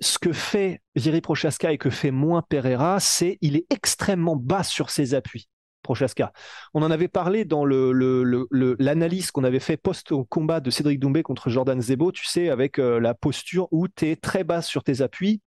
ce 0.00 0.18
que 0.18 0.32
fait 0.32 0.82
Jerry 0.96 1.20
Prochaska 1.20 1.72
et 1.72 1.78
que 1.78 1.90
fait 1.90 2.10
moins 2.10 2.42
Pereira, 2.42 3.00
c'est 3.00 3.38
il 3.40 3.56
est 3.56 3.66
extrêmement 3.70 4.36
bas 4.36 4.64
sur 4.64 4.90
ses 4.90 5.14
appuis. 5.14 5.48
Prochaska. 5.82 6.32
On 6.72 6.82
en 6.82 6.90
avait 6.90 7.08
parlé 7.08 7.44
dans 7.44 7.64
l'analyse 7.64 9.30
qu'on 9.30 9.44
avait 9.44 9.60
fait 9.60 9.76
post-combat 9.76 10.60
de 10.60 10.70
Cédric 10.70 10.98
Doumbé 10.98 11.22
contre 11.22 11.50
Jordan 11.50 11.80
Zebo, 11.80 12.10
tu 12.10 12.24
sais, 12.24 12.48
avec 12.48 12.78
euh, 12.78 12.98
la 12.98 13.14
posture 13.14 13.68
où 13.70 13.86
tu 13.86 14.08
es 14.08 14.16
très 14.16 14.44
bas 14.44 14.62
sur 14.62 14.82
tes 14.82 15.02
appuis 15.02 15.42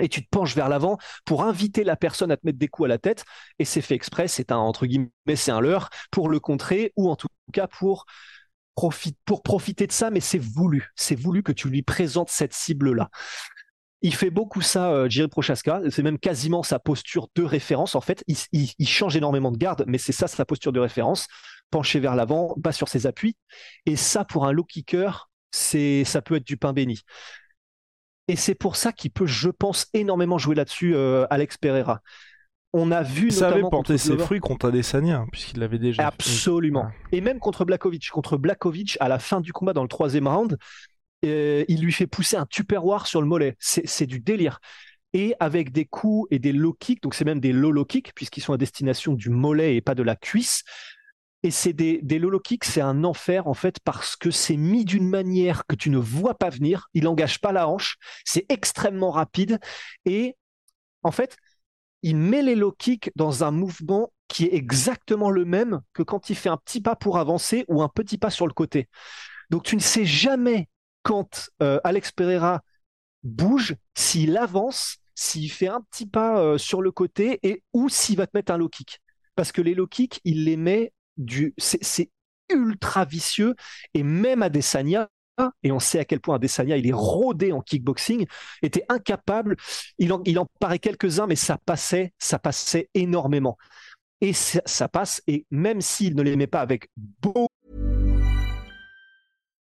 et 0.00 0.08
tu 0.08 0.22
te 0.22 0.28
penches 0.30 0.54
vers 0.54 0.68
l'avant 0.68 0.96
pour 1.24 1.42
inviter 1.42 1.84
la 1.84 1.96
personne 1.96 2.30
à 2.30 2.36
te 2.36 2.46
mettre 2.46 2.58
des 2.58 2.68
coups 2.68 2.86
à 2.86 2.88
la 2.88 2.98
tête. 2.98 3.24
Et 3.58 3.64
c'est 3.64 3.80
fait 3.80 3.94
exprès, 3.94 4.28
c'est 4.28 4.52
un, 4.52 4.58
entre 4.58 4.86
guillemets, 4.86 5.10
c'est 5.34 5.50
un 5.50 5.60
leurre 5.60 5.90
pour 6.10 6.28
le 6.28 6.40
contrer 6.40 6.92
ou 6.96 7.10
en 7.10 7.16
tout 7.16 7.28
cas 7.52 7.66
pour, 7.66 8.06
pour 9.24 9.42
profiter 9.42 9.86
de 9.86 9.92
ça, 9.92 10.10
mais 10.10 10.20
c'est 10.20 10.38
voulu. 10.38 10.92
C'est 10.94 11.16
voulu 11.16 11.42
que 11.42 11.52
tu 11.52 11.68
lui 11.68 11.82
présentes 11.82 12.30
cette 12.30 12.54
cible-là. 12.54 13.10
Il 14.00 14.14
fait 14.14 14.30
beaucoup 14.30 14.60
ça, 14.60 14.90
euh, 14.90 15.08
Jiri 15.08 15.28
Prochaska. 15.28 15.80
C'est 15.90 16.02
même 16.02 16.18
quasiment 16.18 16.62
sa 16.62 16.78
posture 16.78 17.28
de 17.34 17.42
référence. 17.42 17.94
En 17.94 18.00
fait, 18.00 18.24
il, 18.26 18.88
change 18.88 19.16
énormément 19.16 19.50
de 19.50 19.56
garde, 19.56 19.84
mais 19.86 19.98
c'est 19.98 20.12
ça 20.12 20.28
sa 20.28 20.44
posture 20.44 20.72
de 20.72 20.80
référence. 20.80 21.26
Penché 21.70 22.00
vers 22.00 22.14
l'avant, 22.14 22.54
bas 22.56 22.72
sur 22.72 22.88
ses 22.88 23.06
appuis. 23.06 23.36
Et 23.86 23.96
ça, 23.96 24.24
pour 24.24 24.46
un 24.46 24.52
low 24.52 24.64
kicker, 24.64 25.28
c'est, 25.50 26.04
ça 26.04 26.22
peut 26.22 26.36
être 26.36 26.46
du 26.46 26.56
pain 26.56 26.72
béni. 26.72 27.00
Et 28.28 28.36
c'est 28.36 28.54
pour 28.54 28.76
ça 28.76 28.92
qu'il 28.92 29.10
peut, 29.10 29.26
je 29.26 29.48
pense, 29.48 29.86
énormément 29.94 30.38
jouer 30.38 30.54
là-dessus, 30.54 30.94
euh, 30.94 31.26
Alex 31.30 31.56
Pereira. 31.56 32.00
On 32.74 32.92
a 32.92 33.02
vu 33.02 33.30
ça 33.30 33.48
avait 33.48 33.62
porté 33.62 33.96
ses 33.96 34.18
fruits 34.18 34.40
contre 34.40 34.68
Adesanya, 34.68 35.24
puisqu'il 35.32 35.60
l'avait 35.60 35.78
déjà. 35.78 36.06
Absolument. 36.06 36.90
Et 37.12 37.22
même 37.22 37.38
contre 37.38 37.64
Blakovic. 37.64 38.10
Contre 38.10 38.36
Blakovic, 38.36 38.98
à 39.00 39.08
la 39.08 39.18
fin 39.18 39.40
du 39.40 39.54
combat, 39.54 39.72
dans 39.72 39.82
le 39.82 39.88
troisième 39.88 40.28
round, 40.28 40.58
il 41.22 41.80
lui 41.80 41.92
fait 41.92 42.06
pousser 42.06 42.36
un 42.36 42.46
tupperware 42.46 43.06
sur 43.06 43.20
le 43.20 43.26
mollet. 43.26 43.56
C'est 43.58 44.06
du 44.06 44.20
délire. 44.20 44.60
Et 45.14 45.34
avec 45.40 45.72
des 45.72 45.86
coups 45.86 46.28
et 46.30 46.38
des 46.38 46.52
low 46.52 46.74
kicks, 46.74 47.02
donc 47.02 47.14
c'est 47.14 47.24
même 47.24 47.40
des 47.40 47.52
low 47.52 47.70
low 47.70 47.86
kicks, 47.86 48.12
puisqu'ils 48.14 48.42
sont 48.42 48.52
à 48.52 48.58
destination 48.58 49.14
du 49.14 49.30
mollet 49.30 49.76
et 49.76 49.80
pas 49.80 49.94
de 49.94 50.02
la 50.02 50.16
cuisse. 50.16 50.64
Et 51.42 51.50
c'est 51.50 51.72
des, 51.72 52.00
des 52.02 52.18
low 52.18 52.30
low 52.30 52.40
kicks, 52.40 52.64
c'est 52.64 52.80
un 52.80 53.04
enfer 53.04 53.46
en 53.46 53.54
fait, 53.54 53.78
parce 53.80 54.16
que 54.16 54.30
c'est 54.30 54.56
mis 54.56 54.84
d'une 54.84 55.08
manière 55.08 55.66
que 55.66 55.76
tu 55.76 55.88
ne 55.88 55.98
vois 55.98 56.34
pas 56.34 56.50
venir. 56.50 56.88
Il 56.94 57.04
n'engage 57.04 57.40
pas 57.40 57.52
la 57.52 57.68
hanche. 57.68 57.96
C'est 58.24 58.44
extrêmement 58.50 59.10
rapide. 59.10 59.58
Et 60.04 60.36
en 61.02 61.10
fait, 61.10 61.36
il 62.02 62.16
met 62.16 62.42
les 62.42 62.54
low 62.54 62.72
kicks 62.72 63.10
dans 63.16 63.44
un 63.44 63.50
mouvement 63.50 64.12
qui 64.28 64.44
est 64.44 64.54
exactement 64.54 65.30
le 65.30 65.44
même 65.44 65.80
que 65.94 66.02
quand 66.02 66.28
il 66.30 66.36
fait 66.36 66.48
un 66.50 66.58
petit 66.58 66.80
pas 66.80 66.96
pour 66.96 67.18
avancer 67.18 67.64
ou 67.68 67.82
un 67.82 67.88
petit 67.88 68.18
pas 68.18 68.30
sur 68.30 68.46
le 68.46 68.52
côté. 68.52 68.88
Donc 69.50 69.62
tu 69.62 69.74
ne 69.74 69.80
sais 69.80 70.04
jamais 70.04 70.68
quand 71.08 71.48
euh, 71.62 71.80
Alex 71.84 72.12
Pereira 72.12 72.62
bouge, 73.22 73.74
s'il 73.94 74.36
avance, 74.36 74.98
s'il 75.14 75.50
fait 75.50 75.68
un 75.68 75.80
petit 75.80 76.06
pas 76.06 76.38
euh, 76.38 76.58
sur 76.58 76.82
le 76.82 76.92
côté 76.92 77.38
et 77.42 77.62
ou 77.72 77.88
s'il 77.88 78.18
va 78.18 78.26
te 78.26 78.36
mettre 78.36 78.52
un 78.52 78.58
low 78.58 78.68
kick. 78.68 79.00
Parce 79.34 79.50
que 79.50 79.62
les 79.62 79.74
low 79.74 79.86
kicks, 79.86 80.20
il 80.24 80.44
les 80.44 80.58
met 80.58 80.92
du, 81.16 81.54
c'est 81.56 82.10
ultra 82.50 83.06
vicieux 83.06 83.54
et 83.94 84.02
même 84.02 84.42
à 84.42 84.50
Desania, 84.50 85.08
et 85.62 85.72
on 85.72 85.78
sait 85.78 85.98
à 85.98 86.04
quel 86.04 86.20
point 86.20 86.34
Adesanya, 86.34 86.76
il 86.76 86.86
est 86.86 86.92
rodé 86.92 87.52
en 87.52 87.62
kickboxing, 87.62 88.26
était 88.60 88.84
incapable, 88.90 89.56
il 89.96 90.12
en, 90.12 90.46
paraît 90.60 90.78
quelques-uns, 90.78 91.26
mais 91.26 91.36
ça 91.36 91.56
passait, 91.56 92.12
ça 92.18 92.38
passait 92.38 92.90
énormément. 92.92 93.56
Et 94.20 94.34
ça, 94.34 94.60
ça 94.66 94.88
passe, 94.88 95.22
et 95.26 95.46
même 95.50 95.80
s'il 95.80 96.16
ne 96.16 96.22
les 96.22 96.36
met 96.36 96.48
pas 96.48 96.60
avec 96.60 96.90
beau 97.22 97.48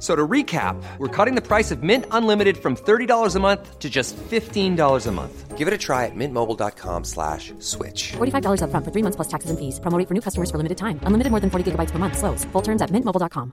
So 0.00 0.16
to 0.16 0.26
recap, 0.26 0.82
we're 0.96 1.14
cutting 1.14 1.34
the 1.34 1.46
price 1.46 1.70
of 1.70 1.82
Mint 1.82 2.06
Unlimited 2.10 2.56
from 2.56 2.74
$30 2.74 3.36
a 3.36 3.38
month 3.38 3.78
to 3.78 3.90
just 3.90 4.16
$15 4.16 5.06
a 5.06 5.12
month. 5.12 5.58
Give 5.58 5.68
it 5.68 5.74
a 5.74 5.78
try 5.78 6.06
at 6.06 6.14
mintmobile.com 6.16 7.04
slash 7.04 7.52
switch. 7.58 8.12
$45 8.12 8.62
upfront 8.64 8.84
for 8.86 8.92
three 8.92 9.02
months 9.02 9.16
plus 9.16 9.28
taxes 9.28 9.50
and 9.50 9.58
fees. 9.58 9.78
Promo 9.78 10.02
for 10.08 10.14
new 10.14 10.22
customers 10.22 10.50
for 10.50 10.56
limited 10.56 10.78
time. 10.78 10.98
Unlimited 11.04 11.30
more 11.30 11.40
than 11.40 11.50
40 11.50 11.72
gigabytes 11.72 11.90
per 11.90 11.98
month. 11.98 12.16
Slows. 12.16 12.46
Full 12.52 12.62
terms 12.62 12.80
at 12.80 12.90
mintmobile.com. 12.90 13.52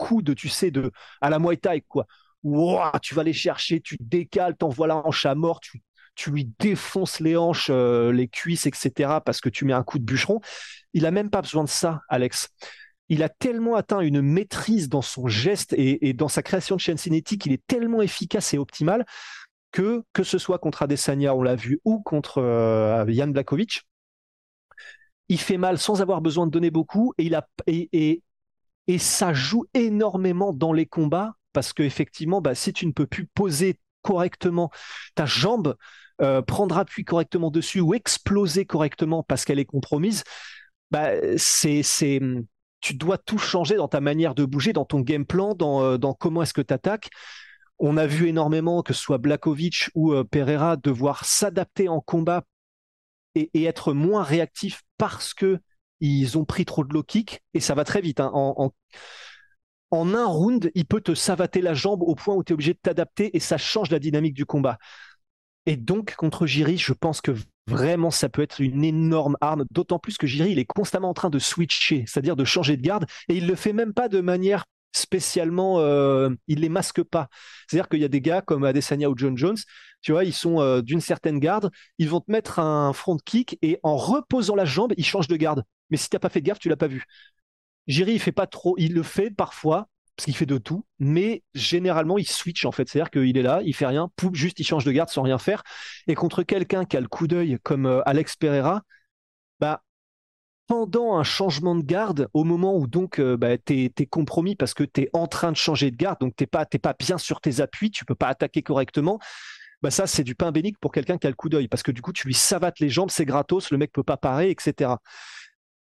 coup 0.00 0.22
de, 0.22 0.32
tu 0.34 0.48
sais, 0.48 0.70
de, 0.70 0.90
à 1.20 1.30
la 1.30 1.38
Muay 1.38 1.58
Thai, 1.58 1.82
quoi. 1.82 2.06
Ouah, 2.42 2.98
tu 3.02 3.14
vas 3.14 3.22
les 3.22 3.34
chercher, 3.34 3.80
tu 3.80 3.96
décales, 4.00 4.56
t'envoies 4.56 4.86
la 4.86 4.96
hanche 4.96 5.26
à 5.26 5.34
mort, 5.34 5.60
tu, 5.60 5.82
tu 6.14 6.30
lui 6.30 6.50
défonces 6.58 7.20
les 7.20 7.36
hanches, 7.36 7.68
euh, 7.70 8.10
les 8.10 8.26
cuisses, 8.26 8.66
etc. 8.66 9.18
parce 9.24 9.42
que 9.42 9.50
tu 9.50 9.66
mets 9.66 9.74
un 9.74 9.82
coup 9.82 9.98
de 9.98 10.04
bûcheron. 10.04 10.40
Il 10.94 11.04
a 11.04 11.10
même 11.10 11.28
pas 11.28 11.42
besoin 11.42 11.64
de 11.64 11.68
ça, 11.68 12.00
Alex. 12.08 12.48
Il 13.10 13.22
a 13.22 13.28
tellement 13.28 13.74
atteint 13.74 14.00
une 14.00 14.22
maîtrise 14.22 14.88
dans 14.88 15.02
son 15.02 15.28
geste 15.28 15.74
et, 15.76 16.12
dans 16.14 16.28
sa 16.28 16.42
création 16.42 16.76
de 16.76 16.80
chaîne 16.80 16.96
cinétique, 16.96 17.44
il 17.44 17.52
est 17.52 17.66
tellement 17.66 18.00
efficace 18.00 18.54
et 18.54 18.58
optimal 18.58 19.04
que, 19.72 20.02
que 20.12 20.22
ce 20.22 20.38
soit 20.38 20.58
contre 20.58 20.82
Adesanya, 20.82 21.34
on 21.34 21.42
l'a 21.42 21.56
vu, 21.56 21.80
ou 21.84 22.00
contre 22.00 22.38
euh, 22.38 23.04
Jan 23.08 23.28
Blakovic, 23.28 23.82
il 25.28 25.38
fait 25.38 25.58
mal 25.58 25.78
sans 25.78 26.00
avoir 26.00 26.20
besoin 26.20 26.46
de 26.46 26.50
donner 26.50 26.70
beaucoup 26.70 27.12
et 27.18 28.98
ça 28.98 29.32
joue 29.32 29.66
énormément 29.74 30.52
dans 30.52 30.72
les 30.72 30.86
combats 30.86 31.34
parce 31.52 31.72
que 31.72 31.82
effectivement, 31.82 32.40
bah, 32.40 32.54
si 32.54 32.72
tu 32.72 32.86
ne 32.86 32.92
peux 32.92 33.06
plus 33.06 33.26
poser 33.26 33.78
correctement 34.02 34.70
ta 35.14 35.26
jambe, 35.26 35.76
euh, 36.20 36.42
prendre 36.42 36.76
appui 36.78 37.04
correctement 37.04 37.50
dessus 37.50 37.80
ou 37.80 37.94
exploser 37.94 38.66
correctement 38.66 39.22
parce 39.22 39.44
qu'elle 39.44 39.58
est 39.58 39.64
compromise, 39.64 40.22
bah, 40.90 41.10
c'est 41.36 41.82
tu 42.80 42.94
dois 42.94 43.18
tout 43.18 43.38
changer 43.38 43.76
dans 43.76 43.88
ta 43.88 44.00
manière 44.00 44.34
de 44.34 44.44
bouger, 44.44 44.72
dans 44.72 44.84
ton 44.84 45.00
game 45.00 45.26
plan, 45.26 45.54
dans, 45.54 45.82
euh, 45.82 45.98
dans 45.98 46.14
comment 46.14 46.42
est-ce 46.42 46.54
que 46.54 46.60
tu 46.60 46.74
attaques. 46.74 47.10
On 47.78 47.96
a 47.96 48.06
vu 48.06 48.28
énormément, 48.28 48.82
que 48.82 48.92
ce 48.92 49.00
soit 49.00 49.18
Blakovic 49.18 49.90
ou 49.94 50.12
euh, 50.12 50.24
Pereira, 50.24 50.76
devoir 50.76 51.24
s'adapter 51.24 51.88
en 51.88 52.00
combat 52.00 52.44
et, 53.34 53.64
être 53.64 53.92
moins 53.92 54.22
réactif 54.22 54.82
parce 54.98 55.34
que 55.34 55.60
ils 56.00 56.38
ont 56.38 56.44
pris 56.44 56.64
trop 56.64 56.84
de 56.84 56.92
low 56.92 57.02
kick 57.02 57.42
et 57.54 57.60
ça 57.60 57.74
va 57.74 57.84
très 57.84 58.00
vite. 58.00 58.20
Hein. 58.20 58.30
En, 58.32 58.54
en, 58.56 58.72
en, 59.90 60.14
un 60.14 60.26
round, 60.26 60.70
il 60.74 60.86
peut 60.86 61.00
te 61.00 61.14
savater 61.14 61.60
la 61.60 61.74
jambe 61.74 62.02
au 62.02 62.14
point 62.14 62.34
où 62.34 62.42
tu 62.42 62.52
es 62.52 62.54
obligé 62.54 62.72
de 62.72 62.78
t'adapter 62.82 63.36
et 63.36 63.40
ça 63.40 63.58
change 63.58 63.90
la 63.90 63.98
dynamique 63.98 64.34
du 64.34 64.46
combat. 64.46 64.78
Et 65.66 65.76
donc, 65.76 66.14
contre 66.16 66.46
Jiri, 66.46 66.78
je 66.78 66.94
pense 66.94 67.20
que 67.20 67.32
vraiment, 67.66 68.10
ça 68.10 68.28
peut 68.28 68.42
être 68.42 68.60
une 68.60 68.84
énorme 68.84 69.36
arme, 69.40 69.64
d'autant 69.70 69.98
plus 69.98 70.18
que 70.18 70.26
Jiri, 70.26 70.52
il 70.52 70.58
est 70.58 70.64
constamment 70.64 71.10
en 71.10 71.14
train 71.14 71.30
de 71.30 71.38
switcher, 71.38 72.04
c'est-à-dire 72.06 72.36
de 72.36 72.44
changer 72.44 72.76
de 72.76 72.82
garde, 72.82 73.06
et 73.28 73.36
il 73.36 73.46
le 73.46 73.54
fait 73.54 73.72
même 73.72 73.92
pas 73.94 74.08
de 74.08 74.20
manière 74.20 74.64
spécialement, 74.92 75.78
euh, 75.78 76.30
il 76.48 76.60
les 76.60 76.68
masque 76.68 77.02
pas. 77.04 77.28
C'est-à-dire 77.68 77.88
qu'il 77.88 78.00
y 78.00 78.04
a 78.04 78.08
des 78.08 78.20
gars 78.20 78.42
comme 78.42 78.64
Adesanya 78.64 79.08
ou 79.08 79.14
John 79.16 79.36
Jones, 79.36 79.56
tu 80.02 80.12
vois, 80.12 80.24
ils 80.24 80.32
sont 80.32 80.60
euh, 80.60 80.82
d'une 80.82 81.00
certaine 81.00 81.38
garde, 81.38 81.70
ils 81.98 82.08
vont 82.08 82.20
te 82.20 82.30
mettre 82.30 82.58
un 82.58 82.92
front 82.92 83.16
kick 83.24 83.56
et 83.62 83.78
en 83.82 83.96
reposant 83.96 84.56
la 84.56 84.64
jambe, 84.64 84.92
ils 84.96 85.04
changent 85.04 85.28
de 85.28 85.36
garde. 85.36 85.62
Mais 85.90 85.96
si 85.96 86.08
t'as 86.08 86.18
pas 86.18 86.28
fait 86.28 86.40
de 86.40 86.46
gaffe, 86.46 86.58
tu 86.58 86.68
l'as 86.68 86.76
pas 86.76 86.88
vu. 86.88 87.04
Jiri, 87.86 88.14
il 88.14 88.20
fait 88.20 88.32
pas 88.32 88.46
trop, 88.46 88.74
il 88.78 88.94
le 88.94 89.02
fait 89.02 89.30
parfois, 89.30 89.88
parce 90.20 90.26
qu'il 90.26 90.36
fait 90.36 90.44
de 90.44 90.58
tout, 90.58 90.84
mais 90.98 91.42
généralement 91.54 92.18
il 92.18 92.28
switch 92.28 92.66
en 92.66 92.72
fait, 92.72 92.86
c'est-à-dire 92.86 93.10
qu'il 93.10 93.38
est 93.38 93.42
là, 93.42 93.62
il 93.64 93.74
fait 93.74 93.86
rien, 93.86 94.10
juste 94.34 94.60
il 94.60 94.64
change 94.64 94.84
de 94.84 94.92
garde 94.92 95.08
sans 95.08 95.22
rien 95.22 95.38
faire. 95.38 95.62
Et 96.08 96.14
contre 96.14 96.42
quelqu'un 96.42 96.84
qui 96.84 96.98
a 96.98 97.00
le 97.00 97.08
coup 97.08 97.26
d'œil 97.26 97.58
comme 97.62 97.86
euh, 97.86 98.02
Alex 98.04 98.36
Pereira, 98.36 98.82
bah 99.60 99.82
pendant 100.66 101.16
un 101.16 101.22
changement 101.22 101.74
de 101.74 101.82
garde, 101.82 102.28
au 102.34 102.44
moment 102.44 102.76
où 102.76 102.86
donc 102.86 103.18
euh, 103.18 103.38
bah, 103.38 103.56
tu 103.56 103.86
es, 103.86 104.06
compromis 104.06 104.56
parce 104.56 104.74
que 104.74 104.84
tu 104.84 105.04
es 105.04 105.10
en 105.14 105.26
train 105.26 105.52
de 105.52 105.56
changer 105.56 105.90
de 105.90 105.96
garde, 105.96 106.20
donc 106.20 106.36
tu 106.36 106.42
n'es 106.42 106.48
pas, 106.48 106.66
pas 106.66 106.94
bien 106.98 107.16
sur 107.16 107.40
tes 107.40 107.62
appuis, 107.62 107.90
tu 107.90 108.04
peux 108.04 108.14
pas 108.14 108.28
attaquer 108.28 108.60
correctement, 108.60 109.20
bah 109.80 109.90
ça 109.90 110.06
c'est 110.06 110.22
du 110.22 110.34
pain 110.34 110.52
bénique 110.52 110.78
pour 110.80 110.92
quelqu'un 110.92 111.16
qui 111.16 111.28
a 111.28 111.30
le 111.30 111.36
coup 111.36 111.48
d'œil, 111.48 111.66
parce 111.66 111.82
que 111.82 111.92
du 111.92 112.02
coup 112.02 112.12
tu 112.12 112.26
lui 112.26 112.34
savates 112.34 112.78
les 112.78 112.90
jambes, 112.90 113.10
c'est 113.10 113.24
gratos, 113.24 113.70
le 113.70 113.78
mec 113.78 113.90
peut 113.90 114.02
pas 114.02 114.18
parer, 114.18 114.50
etc. 114.50 114.96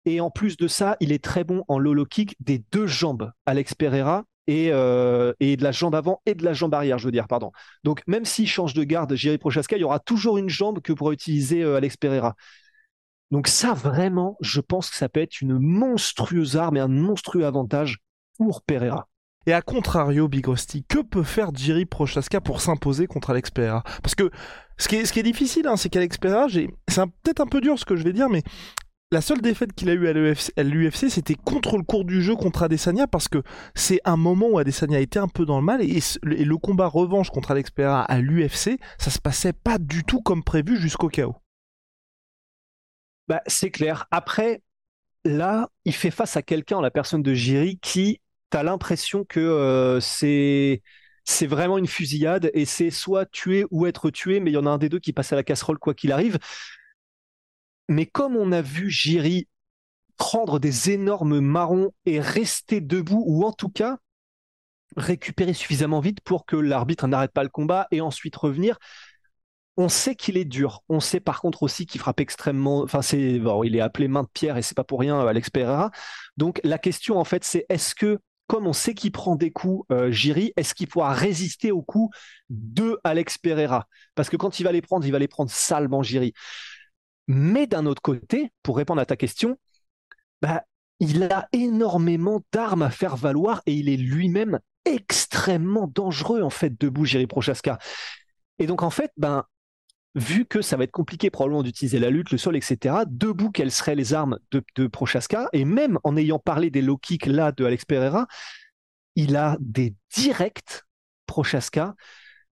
Et 0.08 0.22
en 0.22 0.30
plus 0.30 0.56
de 0.56 0.70
ça, 0.70 0.96
il 1.02 1.12
est 1.12 1.22
très 1.22 1.43
bon 1.43 1.65
en 1.67 1.78
low 1.80 2.06
kick 2.06 2.38
des 2.39 2.63
deux 2.72 2.88
jambes, 2.88 3.34
Alex 3.46 3.76
Pereira, 3.76 4.24
et, 4.48 4.70
euh, 4.72 5.34
et, 5.41 5.58
de 5.58 5.63
la 5.63 5.74
jambe 5.74 5.96
avant 5.96 6.22
et 6.26 6.34
de 6.34 6.46
la 6.46 6.54
jambe 6.54 6.74
arrière, 6.74 6.98
je 6.98 7.04
veux 7.04 7.12
dire, 7.12 7.28
pardon. 7.28 7.52
Donc 7.84 8.04
même 8.08 8.24
s'il 8.24 8.48
change 8.48 8.74
de 8.74 8.86
garde, 8.86 9.13
Jiri 9.13 9.38
Prochaska, 9.38 9.76
il 9.76 9.82
y 9.82 9.84
aura 9.84 10.00
toujours 10.00 10.38
une 10.38 10.48
jambe 10.48 10.80
que 10.80 10.93
pourra 10.93 11.12
utiliser 11.12 11.62
euh, 11.62 11.76
Alex 11.76 11.98
Pereira. 11.98 12.38
Donc 13.32 13.50
ça, 13.50 13.74
vraiment, 13.74 14.38
je 14.39 14.62
pense 14.62 14.89
que 14.89 14.96
ça 14.96 15.10
peut 15.10 15.20
être 15.20 15.41
une 15.41 15.60
monstrueuse 15.60 16.56
arme 16.56 16.78
et 16.78 16.80
un 16.80 16.88
monstrueux 16.88 17.46
avantage 17.46 17.98
pour 18.38 18.62
Pereira. 18.62 19.10
Et 19.46 19.52
à 19.52 19.62
contrario, 19.62 20.30
Big 20.30 20.46
que 20.88 21.02
peut 21.02 21.24
faire 21.24 21.54
Jiri 21.54 21.86
Prochaska 21.86 22.39
pour 22.39 22.62
s'imposer 22.62 23.08
contre 23.08 23.32
Alex 23.32 23.52
Pereira? 23.52 23.84
Parce 24.02 24.15
que 24.15 24.32
ce 24.78 24.88
qui 24.88 24.96
est, 24.96 25.06
ce 25.06 25.12
qui 25.12 25.20
est 25.20 25.24
difficile, 25.24 25.67
hein, 25.67 25.76
c'est 25.76 25.89
qu'Alex 25.89 26.17
Pereira, 26.17 26.48
c'est 26.50 27.06
peut-être 27.24 27.41
un 27.41 27.48
peu 27.48 27.60
dur 27.60 27.78
ce 27.78 27.84
que 27.84 27.98
je 27.98 28.04
vais 28.06 28.13
dire, 28.13 28.30
mais 28.30 28.43
la 29.12 29.22
seule 29.22 29.41
défaite 29.41 29.74
qu'il 29.74 29.89
a 29.89 29.93
eue 29.93 30.08
à 30.08 30.63
l'UFC, 30.63 31.10
c'était 31.10 31.36
contre 31.36 31.78
le 31.78 31.84
cours 31.84 32.04
du 32.04 32.22
jeu 32.22 32.36
contre 32.36 32.63
Adesanya, 32.63 33.08
parce 33.08 33.28
que 33.28 33.41
c'est 33.74 34.02
un 34.04 34.17
moment 34.17 34.48
où 34.50 34.60
Adesanya 34.60 35.00
était 35.00 35.20
un 35.20 35.30
peu 35.30 35.46
dans 35.46 35.60
le 35.60 35.65
mal, 35.65 35.82
et, 35.82 36.00
le 36.24 36.58
combat 36.58 36.88
revanche 36.88 37.30
contre 37.30 37.52
Alex 37.52 37.72
Pereira 37.72 38.04
à 38.04 38.20
l'UFC, 38.20 38.80
ça 38.98 39.10
se 39.10 39.20
passait 39.20 39.54
pas 39.54 39.78
du 39.78 40.04
tout 40.04 40.22
comme 40.22 40.43
prévu 40.43 40.78
jusqu'au 40.78 41.08
chaos. 41.08 41.36
Bah, 43.30 43.41
c'est 43.48 43.72
clair. 43.72 44.08
Après, 44.12 44.62
là, 45.24 45.70
il 45.86 45.93
fait 45.93 46.12
face 46.12 46.36
à 46.38 46.41
quelqu'un, 46.41 46.82
la 46.82 46.91
personne 46.91 47.24
de 47.24 47.34
Jiri, 47.34 47.80
qui, 47.80 48.22
t'as 48.50 48.63
l'impression 48.63 49.24
que 49.24 49.39
euh, 49.39 50.00
c'est 50.00 50.82
c'est 51.30 51.46
vraiment 51.46 51.78
une 51.78 51.88
fusillade 51.88 52.50
et 52.54 52.63
c'est 52.63 52.89
soit 52.89 53.26
tuer 53.26 53.65
ou 53.70 53.86
être 53.86 54.10
tué, 54.10 54.39
mais 54.39 54.50
il 54.50 54.54
y 54.54 54.58
en 54.58 54.65
a 54.65 54.70
un 54.70 54.78
des 54.78 54.88
deux 54.88 55.00
qui 55.00 55.12
passe 55.12 55.34
à 55.34 55.36
la 55.36 55.43
casserole 55.43 55.78
quoi 55.78 55.93
qu'il 55.93 56.13
arrive. 56.13 56.38
Mais 57.88 58.06
comme 58.06 58.36
on 58.36 58.52
a 58.52 58.62
vu 58.62 58.89
Jiri 58.89 59.47
prendre 60.17 60.60
des 60.60 60.91
énormes 60.91 61.39
marrons 61.39 61.91
et 62.06 62.19
rester 62.19 62.82
debout, 62.82 63.23
ou 63.28 63.45
en 63.45 63.52
tout 63.52 63.69
cas 63.69 63.97
récupérer 64.95 65.54
suffisamment 65.54 66.00
vite 66.00 66.21
pour 66.21 66.45
que 66.45 66.56
l'arbitre 66.56 67.08
n'arrête 67.08 67.32
pas 67.32 67.43
le 67.43 67.50
combat 67.50 67.88
et 67.91 68.02
ensuite 68.02 68.36
revenir, 68.36 68.78
on 69.78 69.89
sait 69.89 70.15
qu'il 70.15 70.38
est 70.38 70.45
dur. 70.45 70.82
On 70.89 71.00
sait 71.00 71.19
par 71.19 71.39
contre 71.39 71.62
aussi 71.62 71.86
qu'il 71.86 72.02
frappe 72.02 72.19
extrêmement. 72.19 72.82
Enfin, 72.82 73.04
c'est 73.04 73.38
bon, 73.38 73.63
il 73.63 73.76
est 73.76 73.80
appelé 73.80 74.08
main 74.08 74.23
de 74.23 74.30
pierre 74.34 74.58
et 74.58 74.63
c'est 74.63 74.76
pas 74.76 74.84
pour 74.84 75.00
rien 75.00 75.21
euh, 75.21 75.28
Alex 75.28 75.52
Pereira. 75.52 75.91
Donc 76.36 76.60
la 76.63 76.80
question 76.80 77.17
en 77.19 77.23
fait, 77.23 77.43
c'est 77.43 77.65
est-ce 77.69 77.93
que 77.93 78.19
comme 78.47 78.65
on 78.65 78.73
sait 78.73 78.93
qu'il 78.93 79.12
prend 79.12 79.36
des 79.36 79.52
coups, 79.52 79.86
euh, 79.91 80.10
est-ce 80.56 80.73
qu'il 80.73 80.88
pourra 80.88 81.13
résister 81.13 81.71
aux 81.71 81.82
coups 81.82 82.15
de 82.50 82.97
Alex 83.04 83.38
Pereira? 83.38 83.88
Parce 84.15 84.30
que 84.30 84.38
quand 84.38 84.60
il 84.60 84.63
va 84.63 84.71
les 84.71 84.82
prendre, 84.82 85.06
il 85.06 85.12
va 85.12 85.19
les 85.19 85.28
prendre 85.28 85.52
salement, 85.52 86.02
Jiri. 86.02 86.34
Mais 87.28 87.68
d'un 87.68 87.86
autre 87.86 88.02
côté, 88.02 88.52
pour 88.63 88.78
répondre 88.78 89.02
à 89.02 89.06
ta 89.06 89.16
question, 89.16 89.58
bah, 90.42 90.63
il 91.00 91.24
a 91.24 91.48
énormément 91.52 92.42
d'armes 92.52 92.82
à 92.82 92.90
faire 92.90 93.16
valoir 93.16 93.62
et 93.66 93.74
il 93.74 93.90
est 93.90 93.98
lui-même 93.98 94.60
extrêmement 94.86 95.88
dangereux 95.88 96.42
en 96.42 96.50
fait 96.50 96.80
debout, 96.80 97.06
Jiri 97.06 97.28
Prochaska. 97.28 97.78
Et 98.60 98.68
donc 98.68 98.82
en 98.82 98.90
fait, 98.90 99.12
ben 99.18 99.44
vu 100.16 100.46
que 100.46 100.62
ça 100.62 100.78
va 100.78 100.84
être 100.84 100.92
compliqué 100.92 101.30
probablement 101.30 101.62
d'utiliser 101.63 102.00
la 102.00 102.10
lutte, 102.10 102.32
le 102.32 102.38
sol, 102.38 102.56
etc., 102.56 102.96
debout, 103.08 103.52
quelles 103.52 103.72
seraient 103.72 103.96
les 103.96 104.13
armes 104.13 104.40
de, 104.52 104.63
de 104.76 104.88
Prochaska? 104.88 105.48
Et 105.54 105.66
même 105.66 106.00
en 106.04 106.18
ayant 106.18 106.40
parlé 106.40 106.72
des 106.72 106.82
low 106.82 106.98
kicks 106.98 107.28
là 107.28 107.52
de 107.52 107.66
Alex 107.66 107.86
Pereira, 107.86 108.28
il 109.16 109.36
a 109.36 109.58
des 109.60 109.96
directs 110.16 110.84
Prochaska 111.28 111.96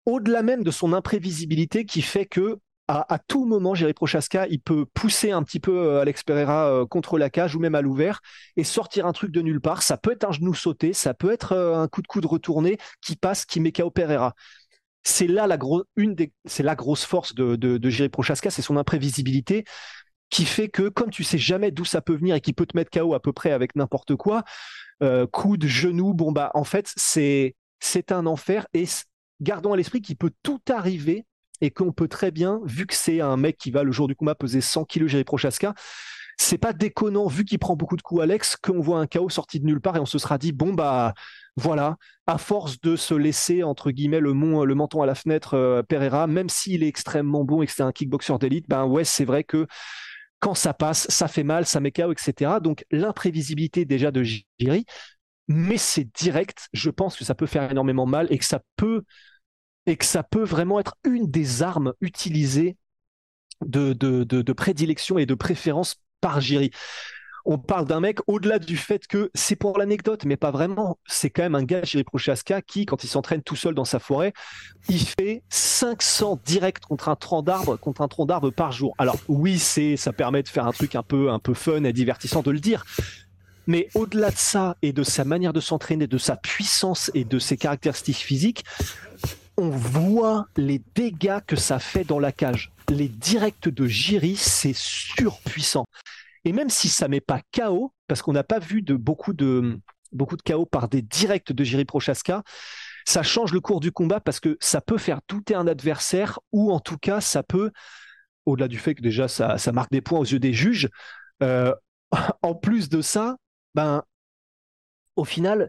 au-delà 0.06 0.42
même 0.42 0.62
de 0.62 0.70
son 0.70 0.92
imprévisibilité 0.92 1.84
qui 1.84 2.00
fait 2.02 2.26
que 2.26 2.58
à, 2.88 3.18
tout 3.18 3.44
moment, 3.44 3.74
Jerry 3.74 3.92
Prochaska, 3.92 4.46
il 4.48 4.60
peut 4.60 4.86
pousser 4.86 5.30
un 5.30 5.42
petit 5.42 5.60
peu 5.60 5.76
euh, 5.76 6.00
Alex 6.00 6.22
Pereira 6.22 6.72
euh, 6.72 6.86
contre 6.86 7.18
la 7.18 7.28
cage 7.28 7.54
ou 7.54 7.60
même 7.60 7.74
à 7.74 7.82
l'ouvert 7.82 8.22
et 8.56 8.64
sortir 8.64 9.04
un 9.04 9.12
truc 9.12 9.30
de 9.30 9.42
nulle 9.42 9.60
part. 9.60 9.82
Ça 9.82 9.98
peut 9.98 10.12
être 10.12 10.24
un 10.24 10.32
genou 10.32 10.54
sauté, 10.54 10.94
ça 10.94 11.12
peut 11.12 11.30
être 11.30 11.52
euh, 11.52 11.76
un 11.76 11.86
coup 11.86 12.00
de 12.00 12.06
coude 12.06 12.24
retourné 12.24 12.78
qui 13.02 13.14
passe, 13.14 13.44
qui 13.44 13.60
met 13.60 13.72
KO 13.72 13.90
Pereira. 13.90 14.34
C'est 15.02 15.26
là 15.26 15.46
la 15.46 15.58
une 15.96 16.14
des, 16.14 16.32
la 16.60 16.74
grosse 16.74 17.04
force 17.04 17.34
de, 17.34 17.56
de, 17.56 17.90
Jerry 17.90 18.08
Prochaska, 18.08 18.50
c'est 18.50 18.62
son 18.62 18.78
imprévisibilité 18.78 19.64
qui 20.30 20.44
fait 20.46 20.68
que 20.68 20.88
comme 20.88 21.10
tu 21.10 21.24
sais 21.24 21.38
jamais 21.38 21.70
d'où 21.70 21.84
ça 21.84 22.00
peut 22.00 22.14
venir 22.14 22.36
et 22.36 22.40
qui 22.40 22.52
peut 22.52 22.66
te 22.66 22.76
mettre 22.76 22.90
KO 22.90 23.14
à 23.14 23.20
peu 23.20 23.32
près 23.32 23.52
avec 23.52 23.76
n'importe 23.76 24.16
quoi, 24.16 24.44
coude, 25.32 25.64
genou, 25.64 26.12
bon 26.14 26.32
bah 26.32 26.50
en 26.54 26.64
fait 26.64 26.92
c'est 26.96 27.54
c'est 27.80 28.12
un 28.12 28.26
enfer 28.26 28.66
et 28.74 28.84
gardons 29.40 29.72
à 29.72 29.76
l'esprit 29.76 30.02
qu'il 30.02 30.16
peut 30.16 30.32
tout 30.42 30.60
arriver 30.68 31.24
et 31.60 31.70
qu'on 31.70 31.92
peut 31.92 32.08
très 32.08 32.30
bien, 32.30 32.60
vu 32.64 32.86
que 32.86 32.94
c'est 32.94 33.20
un 33.20 33.36
mec 33.36 33.56
qui 33.56 33.70
va 33.70 33.82
le 33.82 33.92
jour 33.92 34.08
du 34.08 34.14
combat 34.14 34.34
peser 34.34 34.60
100 34.60 34.84
kg 34.84 35.06
Jerry 35.06 35.24
Prochaska, 35.24 35.74
c'est 36.40 36.58
pas 36.58 36.72
déconnant 36.72 37.26
vu 37.26 37.44
qu'il 37.44 37.58
prend 37.58 37.74
beaucoup 37.74 37.96
de 37.96 38.02
coups 38.02 38.22
Alex 38.22 38.56
qu'on 38.56 38.80
voit 38.80 39.00
un 39.00 39.06
chaos 39.06 39.28
sorti 39.28 39.58
de 39.58 39.66
nulle 39.66 39.80
part 39.80 39.96
et 39.96 40.00
on 40.00 40.06
se 40.06 40.18
sera 40.18 40.38
dit 40.38 40.52
bon 40.52 40.72
bah 40.72 41.12
voilà 41.56 41.96
à 42.28 42.38
force 42.38 42.80
de 42.80 42.94
se 42.94 43.12
laisser 43.14 43.64
entre 43.64 43.90
guillemets 43.90 44.20
le, 44.20 44.32
le 44.32 44.74
menton 44.76 45.02
à 45.02 45.06
la 45.06 45.16
fenêtre 45.16 45.54
euh, 45.54 45.82
Pereira 45.82 46.28
même 46.28 46.48
s'il 46.48 46.84
est 46.84 46.86
extrêmement 46.86 47.42
bon 47.42 47.60
et 47.62 47.66
que 47.66 47.72
c'est 47.72 47.82
un 47.82 47.90
kickboxer 47.90 48.38
d'élite 48.38 48.66
ben 48.68 48.84
ouais 48.84 49.02
c'est 49.02 49.24
vrai 49.24 49.42
que 49.42 49.66
quand 50.38 50.54
ça 50.54 50.74
passe 50.74 51.08
ça 51.10 51.26
fait 51.26 51.42
mal 51.42 51.66
ça 51.66 51.80
met 51.80 51.90
KO 51.90 52.12
etc 52.12 52.52
donc 52.62 52.84
l'imprévisibilité 52.92 53.84
déjà 53.84 54.12
de 54.12 54.22
Jiri 54.22 54.86
mais 55.48 55.78
c'est 55.78 56.04
direct. 56.14 56.68
Je 56.72 56.90
pense 56.90 57.16
que 57.16 57.24
ça 57.24 57.34
peut 57.34 57.46
faire 57.46 57.70
énormément 57.70 58.06
mal 58.06 58.26
et 58.30 58.38
que 58.38 58.44
ça 58.44 58.60
peut 58.76 59.02
et 59.88 59.96
que 59.96 60.04
ça 60.04 60.22
peut 60.22 60.44
vraiment 60.44 60.78
être 60.78 60.96
une 61.04 61.30
des 61.30 61.62
armes 61.62 61.94
utilisées 62.00 62.76
de, 63.64 63.92
de, 63.92 64.52
prédilection 64.52 65.18
et 65.18 65.26
de 65.26 65.34
préférence 65.34 65.96
par 66.20 66.40
Jiri. 66.40 66.70
On 67.44 67.56
parle 67.56 67.86
d'un 67.86 68.00
mec 68.00 68.18
au-delà 68.26 68.58
du 68.58 68.76
fait 68.76 69.06
que 69.06 69.30
c'est 69.34 69.56
pour 69.56 69.78
l'anecdote, 69.78 70.26
mais 70.26 70.36
pas 70.36 70.50
vraiment. 70.50 70.98
C'est 71.06 71.30
quand 71.30 71.42
même 71.42 71.54
un 71.54 71.62
gars, 71.62 71.82
Jiri 71.82 72.04
Prochaska, 72.04 72.60
qui, 72.60 72.84
quand 72.84 73.04
il 73.04 73.08
s'entraîne 73.08 73.42
tout 73.42 73.56
seul 73.56 73.74
dans 73.74 73.86
sa 73.86 73.98
forêt, 73.98 74.34
il 74.90 75.00
fait 75.00 75.42
500 75.48 76.40
directs 76.44 76.80
contre 76.80 77.08
un 77.08 77.16
tronc 77.16 77.42
d'arbre, 77.42 77.76
contre 77.76 78.02
un 78.02 78.08
tronc 78.08 78.26
d'arbre 78.26 78.50
par 78.50 78.72
jour. 78.72 78.94
Alors 78.98 79.16
oui, 79.28 79.58
c'est, 79.58 79.96
ça 79.96 80.12
permet 80.12 80.42
de 80.42 80.48
faire 80.48 80.66
un 80.66 80.72
truc 80.72 80.94
un 80.94 81.02
peu, 81.02 81.30
un 81.30 81.38
peu 81.38 81.54
fun 81.54 81.84
et 81.84 81.92
divertissant 81.94 82.42
de 82.42 82.50
le 82.50 82.60
dire. 82.60 82.84
Mais 83.66 83.88
au-delà 83.94 84.30
de 84.30 84.36
ça 84.36 84.76
et 84.82 84.92
de 84.92 85.02
sa 85.02 85.24
manière 85.24 85.52
de 85.52 85.60
s'entraîner, 85.60 86.06
de 86.06 86.18
sa 86.18 86.36
puissance 86.36 87.10
et 87.14 87.24
de 87.24 87.38
ses 87.38 87.56
caractéristiques 87.56 88.16
physiques, 88.16 88.64
on 89.58 89.70
voit 89.70 90.46
les 90.56 90.80
dégâts 90.94 91.40
que 91.44 91.56
ça 91.56 91.80
fait 91.80 92.04
dans 92.04 92.20
la 92.20 92.30
cage. 92.30 92.70
Les 92.88 93.08
directs 93.08 93.68
de 93.68 93.86
Jiri, 93.86 94.36
c'est 94.36 94.74
surpuissant. 94.74 95.84
Et 96.44 96.52
même 96.52 96.70
si 96.70 96.88
ça 96.88 97.08
met 97.08 97.20
pas 97.20 97.40
KO, 97.52 97.92
parce 98.06 98.22
qu'on 98.22 98.32
n'a 98.32 98.44
pas 98.44 98.60
vu 98.60 98.82
de 98.82 98.94
beaucoup 98.94 99.32
de 99.32 99.80
beaucoup 100.12 100.36
de 100.36 100.42
KO 100.42 100.64
par 100.64 100.88
des 100.88 101.02
directs 101.02 101.52
de 101.52 101.64
Jiri 101.64 101.84
Prochaska, 101.84 102.44
ça 103.04 103.22
change 103.22 103.52
le 103.52 103.60
cours 103.60 103.80
du 103.80 103.90
combat 103.90 104.20
parce 104.20 104.38
que 104.40 104.56
ça 104.60 104.80
peut 104.80 104.96
faire 104.96 105.20
douter 105.28 105.56
un 105.56 105.66
adversaire 105.66 106.38
ou 106.52 106.72
en 106.72 106.78
tout 106.78 106.96
cas 106.96 107.20
ça 107.20 107.42
peut, 107.42 107.72
au-delà 108.46 108.68
du 108.68 108.78
fait 108.78 108.94
que 108.94 109.02
déjà 109.02 109.26
ça, 109.26 109.58
marque 109.72 109.90
des 109.90 110.00
points 110.00 110.20
aux 110.20 110.24
yeux 110.24 110.38
des 110.38 110.54
juges, 110.54 110.88
euh, 111.42 111.74
en 112.42 112.54
plus 112.54 112.88
de 112.88 113.02
ça, 113.02 113.36
ben 113.74 114.04
au 115.16 115.24
final 115.24 115.68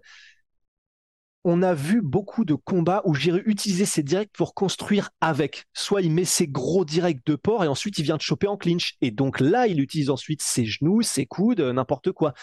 on 1.44 1.62
a 1.62 1.74
vu 1.74 2.02
beaucoup 2.02 2.44
de 2.44 2.54
combats 2.54 3.02
où 3.06 3.14
j'ai 3.14 3.32
utilisé 3.46 3.86
ses 3.86 4.04
directs 4.04 4.32
pour 4.34 4.54
construire 4.54 5.10
avec. 5.22 5.66
Soit 5.74 6.02
il 6.02 6.12
met 6.12 6.26
ses 6.26 6.48
gros 6.48 6.84
directs 6.84 7.26
de 7.26 7.36
port 7.36 7.64
et 7.64 7.68
ensuite 7.68 7.98
il 7.98 8.04
vient 8.04 8.18
de 8.18 8.22
choper 8.22 8.48
en 8.48 8.58
clinch. 8.58 8.96
Et 9.02 9.12
donc 9.12 9.40
là, 9.40 9.68
il 9.68 9.80
utilise 9.80 10.10
ensuite 10.10 10.42
ses 10.42 10.66
genoux, 10.66 11.02
ses 11.02 11.26
coudes, 11.26 11.62
n'importe 11.62 12.12
quoi. 12.12 12.34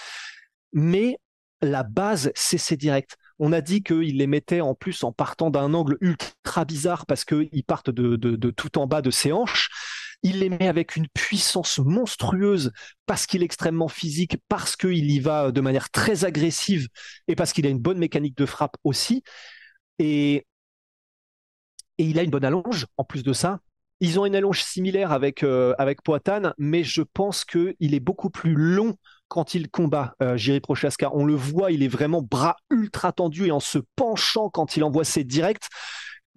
Mais 0.72 1.18
la 1.60 1.82
base, 1.82 2.32
c'est 2.34 2.58
ses 2.58 2.76
directs. 2.76 3.16
On 3.38 3.52
a 3.52 3.60
dit 3.60 3.82
qu'il 3.82 4.16
les 4.16 4.26
mettait 4.26 4.62
en 4.62 4.74
plus 4.74 5.04
en 5.04 5.12
partant 5.12 5.50
d'un 5.50 5.74
angle 5.74 5.98
ultra 6.00 6.64
bizarre 6.64 7.04
parce 7.06 7.24
qu'ils 7.24 7.64
partent 7.66 7.90
de, 7.90 8.50
tout 8.50 8.78
en 8.78 8.86
bas 8.86 9.02
de 9.02 9.10
ses 9.10 9.32
hanches. 9.32 9.68
Il 10.22 10.40
les 10.40 10.48
met 10.48 10.68
avec 10.68 10.96
une 10.96 11.08
puissance 11.08 11.78
monstrueuse 11.78 12.72
parce 13.06 13.26
qu'il 13.26 13.42
est 13.42 13.44
extrêmement 13.44 13.88
physique, 13.88 14.36
parce 14.48 14.76
qu'il 14.76 15.10
y 15.10 15.20
va 15.20 15.52
de 15.52 15.60
manière 15.60 15.90
très 15.90 16.24
agressive 16.24 16.88
et 17.28 17.36
parce 17.36 17.52
qu'il 17.52 17.66
a 17.66 17.70
une 17.70 17.78
bonne 17.78 17.98
mécanique 17.98 18.36
de 18.36 18.46
frappe 18.46 18.76
aussi. 18.84 19.22
Et, 19.98 20.46
et 21.98 22.04
il 22.04 22.18
a 22.18 22.22
une 22.22 22.30
bonne 22.30 22.44
allonge 22.44 22.86
en 22.96 23.04
plus 23.04 23.22
de 23.22 23.32
ça. 23.32 23.60
Ils 24.00 24.20
ont 24.20 24.26
une 24.26 24.36
allonge 24.36 24.62
similaire 24.62 25.10
avec, 25.12 25.42
euh, 25.42 25.74
avec 25.78 26.02
Poatan, 26.02 26.52
mais 26.58 26.84
je 26.84 27.00
pense 27.00 27.44
qu'il 27.44 27.74
est 27.80 28.00
beaucoup 28.00 28.28
plus 28.28 28.54
long 28.54 28.96
quand 29.28 29.54
il 29.54 29.70
combat 29.70 30.14
euh, 30.22 30.36
Jiri 30.36 30.60
Prochaska. 30.60 31.10
On 31.14 31.24
le 31.24 31.34
voit, 31.34 31.72
il 31.72 31.82
est 31.82 31.88
vraiment 31.88 32.20
bras 32.20 32.56
ultra 32.70 33.12
tendu 33.12 33.46
et 33.46 33.52
en 33.52 33.60
se 33.60 33.78
penchant 33.96 34.50
quand 34.50 34.76
il 34.76 34.84
envoie 34.84 35.04
ses 35.04 35.24
directs. 35.24 35.68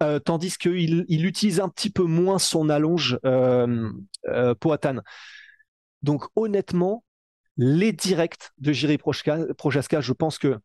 Euh, 0.02 0.18
tandis 0.18 0.56
qu'il 0.56 1.04
il 1.08 1.26
utilise 1.26 1.60
un 1.60 1.68
petit 1.68 1.90
peu 1.90 2.04
moins 2.04 2.38
son 2.38 2.70
allonge 2.70 3.18
euh, 3.24 3.90
euh 4.28 4.54
Poatan. 4.54 5.00
Donc 6.02 6.24
honnêtement, 6.36 7.04
les 7.58 7.92
directs 7.92 8.50
de 8.58 8.72
Jiri 8.72 8.96
Prochaska, 8.96 10.00
je 10.00 10.12
pense 10.12 10.38
que 10.38 10.58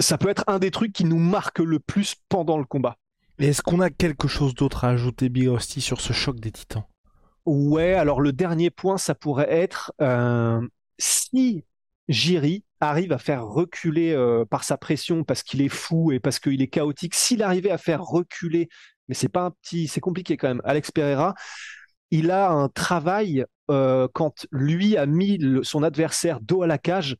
ça 0.00 0.18
peut 0.18 0.28
être 0.28 0.44
un 0.46 0.58
des 0.58 0.70
trucs 0.70 0.92
qui 0.92 1.04
nous 1.04 1.18
marque 1.18 1.60
le 1.60 1.78
plus 1.78 2.16
pendant 2.28 2.58
le 2.58 2.64
combat. 2.64 2.96
Est-ce 3.38 3.62
qu'on 3.62 3.80
a 3.80 3.90
quelque 3.90 4.28
chose 4.28 4.54
d'autre 4.54 4.84
à 4.84 4.90
ajouter, 4.90 5.28
Big 5.28 5.58
sur 5.58 6.00
ce 6.00 6.12
choc 6.12 6.38
des 6.38 6.52
titans? 6.52 6.84
Ouais, 7.46 7.94
alors 7.94 8.20
le 8.20 8.32
dernier 8.32 8.70
point, 8.70 8.98
ça 8.98 9.14
pourrait 9.14 9.50
être 9.50 9.92
euh, 10.00 10.60
si 10.98 11.64
Jiri 12.08 12.64
arrive 12.88 13.12
à 13.12 13.18
faire 13.18 13.44
reculer 13.44 14.12
euh, 14.12 14.44
par 14.44 14.64
sa 14.64 14.76
pression 14.76 15.24
parce 15.24 15.42
qu'il 15.42 15.62
est 15.62 15.68
fou 15.68 16.12
et 16.12 16.20
parce 16.20 16.38
qu'il 16.38 16.62
est 16.62 16.68
chaotique, 16.68 17.14
s'il 17.14 17.42
arrivait 17.42 17.70
à 17.70 17.78
faire 17.78 18.02
reculer, 18.02 18.68
mais 19.08 19.14
c'est 19.14 19.28
pas 19.28 19.42
un 19.42 19.50
petit, 19.50 19.88
c'est 19.88 20.00
compliqué 20.00 20.36
quand 20.36 20.48
même, 20.48 20.62
Alex 20.64 20.90
Pereira, 20.90 21.34
il 22.10 22.30
a 22.30 22.50
un 22.50 22.68
travail 22.68 23.44
euh, 23.70 24.08
quand 24.12 24.46
lui 24.52 24.96
a 24.96 25.06
mis 25.06 25.38
son 25.62 25.82
adversaire 25.82 26.40
dos 26.40 26.62
à 26.62 26.66
la 26.66 26.78
cage 26.78 27.16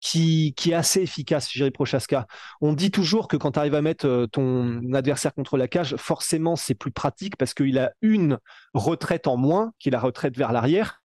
qui, 0.00 0.54
qui 0.56 0.72
est 0.72 0.74
assez 0.74 1.00
efficace, 1.00 1.50
Jiri 1.50 1.70
Prochaska. 1.70 2.26
On 2.60 2.72
dit 2.72 2.90
toujours 2.90 3.28
que 3.28 3.36
quand 3.36 3.52
tu 3.52 3.58
arrives 3.58 3.74
à 3.74 3.82
mettre 3.82 4.06
euh, 4.06 4.26
ton 4.26 4.92
adversaire 4.92 5.34
contre 5.34 5.56
la 5.56 5.68
cage, 5.68 5.96
forcément 5.96 6.56
c'est 6.56 6.74
plus 6.74 6.92
pratique 6.92 7.36
parce 7.36 7.54
qu'il 7.54 7.78
a 7.78 7.92
une 8.02 8.38
retraite 8.74 9.26
en 9.26 9.36
moins, 9.36 9.72
qui 9.78 9.88
est 9.88 9.92
la 9.92 10.00
retraite 10.00 10.36
vers 10.36 10.52
l'arrière, 10.52 11.02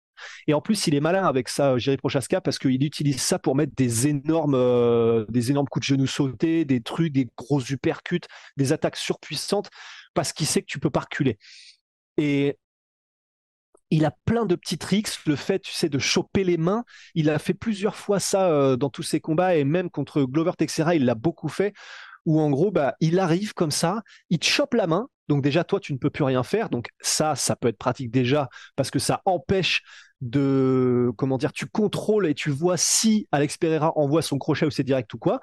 et 0.48 0.54
en 0.54 0.62
plus, 0.62 0.88
il 0.88 0.96
est 0.96 1.00
malin 1.00 1.26
avec 1.26 1.50
ça, 1.50 1.78
Jerry 1.78 1.98
Prochaska, 1.98 2.42
parce 2.42 2.60
qu'il 2.60 2.84
utilise 2.84 3.22
ça 3.22 3.40
pour 3.40 3.56
mettre 3.56 3.74
des 3.76 4.08
énormes, 4.08 4.56
euh, 4.56 5.26
des 5.30 5.52
énormes 5.52 5.68
coups 5.68 5.88
de 5.88 5.94
genoux 5.96 6.08
sautés, 6.08 6.66
des 6.66 6.82
trucs, 6.82 7.14
des 7.14 7.28
gros 7.38 7.62
uppercuts, 7.62 8.22
des 8.58 8.74
attaques 8.74 8.98
surpuissantes, 8.98 9.70
parce 10.14 10.34
qu'il 10.34 10.48
sait 10.48 10.62
que 10.62 10.68
tu 10.68 10.80
peux 10.80 10.90
pas 10.90 11.02
reculer. 11.02 11.38
Et 12.18 12.58
il 13.92 14.06
a 14.06 14.12
plein 14.26 14.46
de 14.46 14.56
petits 14.56 14.78
tricks. 14.78 15.10
Le 15.26 15.36
fait, 15.36 15.60
tu 15.60 15.74
sais, 15.74 15.90
de 15.90 16.00
choper 16.00 16.44
les 16.44 16.58
mains, 16.58 16.84
il 17.14 17.30
a 17.30 17.38
fait 17.38 17.54
plusieurs 17.54 17.96
fois 17.96 18.20
ça 18.20 18.50
euh, 18.50 18.78
dans 18.78 18.90
tous 18.90 19.04
ses 19.04 19.20
combats 19.20 19.56
et 19.56 19.64
même 19.64 19.90
contre 19.90 20.24
Glover 20.24 20.54
Texera, 20.58 20.96
il 20.96 21.06
l'a 21.06 21.16
beaucoup 21.16 21.50
fait. 21.50 21.74
Où 22.26 22.40
en 22.40 22.50
gros, 22.52 22.72
bah, 22.72 22.96
il 23.00 23.20
arrive 23.20 23.54
comme 23.54 23.72
ça, 23.72 24.04
il 24.30 24.40
te 24.40 24.46
chope 24.46 24.74
la 24.76 24.88
main. 24.88 25.08
Donc 25.28 25.44
déjà, 25.44 25.64
toi, 25.64 25.80
tu 25.80 25.94
ne 25.94 25.98
peux 25.98 26.10
plus 26.10 26.24
rien 26.24 26.44
faire. 26.44 26.70
Donc 26.70 26.88
ça, 27.00 27.36
ça 27.36 27.56
peut 27.56 27.68
être 27.68 27.78
pratique 27.78 28.12
déjà 28.12 28.48
parce 28.76 28.92
que 28.92 29.00
ça 29.00 29.22
empêche 29.26 29.82
de 30.22 31.12
comment 31.18 31.38
dire, 31.38 31.52
tu 31.52 31.66
contrôles 31.66 32.28
et 32.28 32.34
tu 32.34 32.50
vois 32.50 32.78
si 32.78 33.28
Alex 33.32 33.58
Pereira 33.58 33.98
envoie 33.98 34.22
son 34.22 34.38
crochet 34.38 34.66
ou 34.66 34.72
c'est 34.72 34.84
direct 34.84 35.14
ou 35.14 35.18
quoi. 35.18 35.42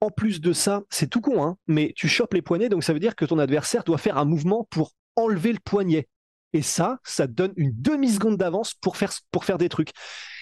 En 0.00 0.10
plus 0.10 0.40
de 0.40 0.52
ça, 0.52 0.82
c'est 0.88 1.08
tout 1.08 1.20
con, 1.20 1.42
hein, 1.42 1.56
mais 1.66 1.92
tu 1.94 2.08
chopes 2.08 2.32
les 2.32 2.42
poignets, 2.42 2.70
donc 2.70 2.84
ça 2.84 2.94
veut 2.94 3.00
dire 3.00 3.14
que 3.16 3.26
ton 3.26 3.38
adversaire 3.38 3.84
doit 3.84 3.98
faire 3.98 4.16
un 4.16 4.24
mouvement 4.24 4.66
pour 4.70 4.92
enlever 5.16 5.52
le 5.52 5.58
poignet. 5.58 6.08
Et 6.52 6.62
ça, 6.62 6.98
ça 7.04 7.26
donne 7.26 7.52
une 7.56 7.72
demi-seconde 7.74 8.36
d'avance 8.36 8.74
pour 8.74 8.96
faire, 8.96 9.12
pour 9.30 9.44
faire 9.44 9.58
des 9.58 9.68
trucs. 9.68 9.90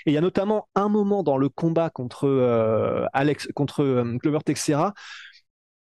Et 0.07 0.11
il 0.11 0.14
y 0.14 0.17
a 0.17 0.23
notamment 0.23 0.69
un 0.75 0.88
moment 0.88 1.23
dans 1.23 1.37
le 1.37 1.49
combat 1.49 1.91
contre 1.91 2.27
euh, 2.27 3.05
Alex, 3.12 3.49
contre 3.55 3.83
euh, 3.83 4.17
Clover 4.19 4.38
Texera, 4.45 4.95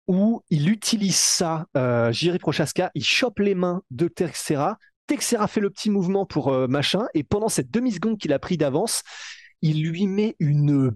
où 0.06 0.42
il 0.50 0.68
utilise 0.68 1.16
ça, 1.16 1.66
euh, 1.76 2.12
Jiri 2.12 2.38
Prochaska, 2.38 2.90
il 2.94 3.04
chope 3.04 3.38
les 3.38 3.54
mains 3.54 3.82
de 3.90 4.08
Texera, 4.08 4.78
Texera 5.06 5.46
fait 5.46 5.60
le 5.60 5.70
petit 5.70 5.90
mouvement 5.90 6.26
pour 6.26 6.48
euh, 6.48 6.66
machin, 6.66 7.06
et 7.14 7.22
pendant 7.22 7.48
cette 7.48 7.70
demi-seconde 7.70 8.18
qu'il 8.18 8.32
a 8.32 8.38
pris 8.38 8.56
d'avance, 8.56 9.02
il 9.60 9.82
lui 9.88 10.06
met 10.06 10.36
une 10.38 10.92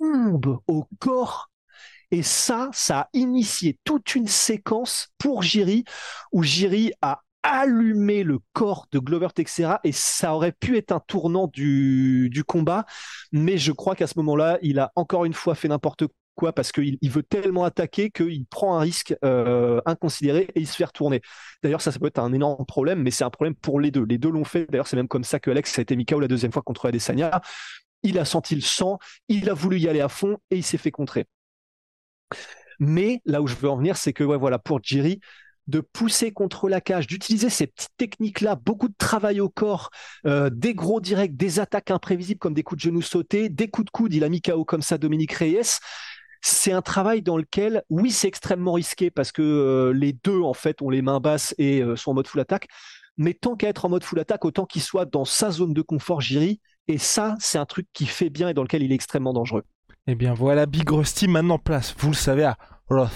bombe 0.00 0.58
au 0.66 0.86
corps. 0.98 1.50
Et 2.10 2.22
ça, 2.22 2.70
ça 2.72 3.00
a 3.00 3.08
initié 3.12 3.78
toute 3.84 4.14
une 4.14 4.28
séquence 4.28 5.08
pour 5.18 5.42
Jiri, 5.42 5.84
où 6.32 6.42
Jiri 6.42 6.92
a 7.02 7.22
allumé 7.42 8.24
le 8.24 8.40
corps 8.52 8.86
de 8.90 8.98
Glover 8.98 9.28
Texera 9.34 9.80
et 9.84 9.92
ça 9.92 10.34
aurait 10.34 10.52
pu 10.52 10.76
être 10.76 10.92
un 10.92 11.00
tournant 11.00 11.46
du, 11.46 12.28
du 12.30 12.42
combat, 12.42 12.86
mais 13.30 13.56
je 13.56 13.72
crois 13.72 13.94
qu'à 13.94 14.06
ce 14.06 14.14
moment-là, 14.18 14.58
il 14.62 14.80
a 14.80 14.90
encore 14.96 15.24
une 15.24 15.32
fois 15.32 15.54
fait 15.54 15.68
n'importe 15.68 16.04
quoi, 16.36 16.52
parce 16.52 16.70
qu'il 16.70 16.98
il 17.00 17.10
veut 17.10 17.24
tellement 17.24 17.64
attaquer 17.64 18.10
qu'il 18.10 18.46
prend 18.46 18.76
un 18.76 18.80
risque 18.80 19.16
euh, 19.24 19.80
inconsidéré 19.86 20.48
et 20.54 20.60
il 20.60 20.68
se 20.68 20.76
fait 20.76 20.84
retourner. 20.84 21.20
D'ailleurs, 21.62 21.80
ça, 21.80 21.90
ça 21.90 21.98
peut 21.98 22.06
être 22.06 22.20
un 22.20 22.32
énorme 22.32 22.64
problème, 22.66 23.02
mais 23.02 23.10
c'est 23.10 23.24
un 23.24 23.30
problème 23.30 23.56
pour 23.56 23.80
les 23.80 23.90
deux. 23.90 24.04
Les 24.04 24.18
deux 24.18 24.30
l'ont 24.30 24.44
fait. 24.44 24.66
D'ailleurs, 24.70 24.86
c'est 24.86 24.96
même 24.96 25.08
comme 25.08 25.24
ça 25.24 25.40
que 25.40 25.50
Alex 25.50 25.78
a 25.78 25.82
été 25.82 25.96
mis 25.96 26.06
KO 26.06 26.20
la 26.20 26.28
deuxième 26.28 26.52
fois 26.52 26.62
contre 26.62 26.86
Adesanya. 26.86 27.40
Il 28.04 28.18
a 28.20 28.24
senti 28.24 28.54
le 28.54 28.60
sang, 28.60 28.98
il 29.28 29.50
a 29.50 29.54
voulu 29.54 29.80
y 29.80 29.88
aller 29.88 30.00
à 30.00 30.08
fond 30.08 30.36
et 30.50 30.56
il 30.56 30.62
s'est 30.62 30.78
fait 30.78 30.92
contrer. 30.92 31.26
Mais 32.78 33.20
là 33.24 33.42
où 33.42 33.46
je 33.46 33.54
veux 33.54 33.68
en 33.68 33.76
venir, 33.76 33.96
c'est 33.96 34.12
que 34.12 34.22
ouais, 34.22 34.36
voilà, 34.36 34.58
pour 34.58 34.80
Jiri, 34.82 35.20
de 35.66 35.80
pousser 35.80 36.32
contre 36.32 36.68
la 36.68 36.80
cage, 36.80 37.06
d'utiliser 37.06 37.50
ces 37.50 37.66
petites 37.66 37.96
techniques-là, 37.96 38.56
beaucoup 38.56 38.88
de 38.88 38.94
travail 38.96 39.40
au 39.40 39.48
corps, 39.48 39.90
euh, 40.26 40.50
des 40.50 40.74
gros 40.74 41.00
directs, 41.00 41.36
des 41.36 41.58
attaques 41.58 41.90
imprévisibles 41.90 42.38
comme 42.38 42.54
des 42.54 42.62
coups 42.62 42.82
de 42.82 42.88
genoux 42.88 43.02
sautés, 43.02 43.48
des 43.48 43.68
coups 43.68 43.86
de 43.86 43.90
coude, 43.90 44.14
il 44.14 44.24
a 44.24 44.28
mis 44.28 44.40
KO 44.40 44.64
comme 44.64 44.82
ça 44.82 44.98
Dominique 44.98 45.32
Reyes. 45.32 45.78
C'est 46.48 46.70
un 46.70 46.80
travail 46.80 47.22
dans 47.22 47.36
lequel, 47.36 47.82
oui, 47.90 48.12
c'est 48.12 48.28
extrêmement 48.28 48.74
risqué 48.74 49.10
parce 49.10 49.32
que 49.32 49.42
euh, 49.42 49.92
les 49.92 50.12
deux, 50.12 50.40
en 50.40 50.54
fait, 50.54 50.80
ont 50.80 50.90
les 50.90 51.02
mains 51.02 51.18
basses 51.18 51.56
et 51.58 51.82
euh, 51.82 51.96
sont 51.96 52.12
en 52.12 52.14
mode 52.14 52.28
full 52.28 52.40
attaque. 52.40 52.68
Mais 53.16 53.34
tant 53.34 53.56
qu'à 53.56 53.68
être 53.68 53.84
en 53.84 53.88
mode 53.88 54.04
full 54.04 54.20
attaque, 54.20 54.44
autant 54.44 54.64
qu'il 54.64 54.80
soit 54.80 55.06
dans 55.06 55.24
sa 55.24 55.50
zone 55.50 55.74
de 55.74 55.82
confort, 55.82 56.20
Jiri. 56.20 56.60
Et 56.86 56.98
ça, 56.98 57.34
c'est 57.40 57.58
un 57.58 57.64
truc 57.64 57.88
qui 57.92 58.06
fait 58.06 58.30
bien 58.30 58.48
et 58.48 58.54
dans 58.54 58.62
lequel 58.62 58.84
il 58.84 58.92
est 58.92 58.94
extrêmement 58.94 59.32
dangereux. 59.32 59.64
Eh 60.06 60.14
bien 60.14 60.34
voilà, 60.34 60.66
Big 60.66 60.88
Rusty 60.88 61.26
maintenant 61.26 61.58
place, 61.58 61.96
vous 61.98 62.10
le 62.10 62.14
savez, 62.14 62.44
à 62.44 62.56
Los 62.88 63.08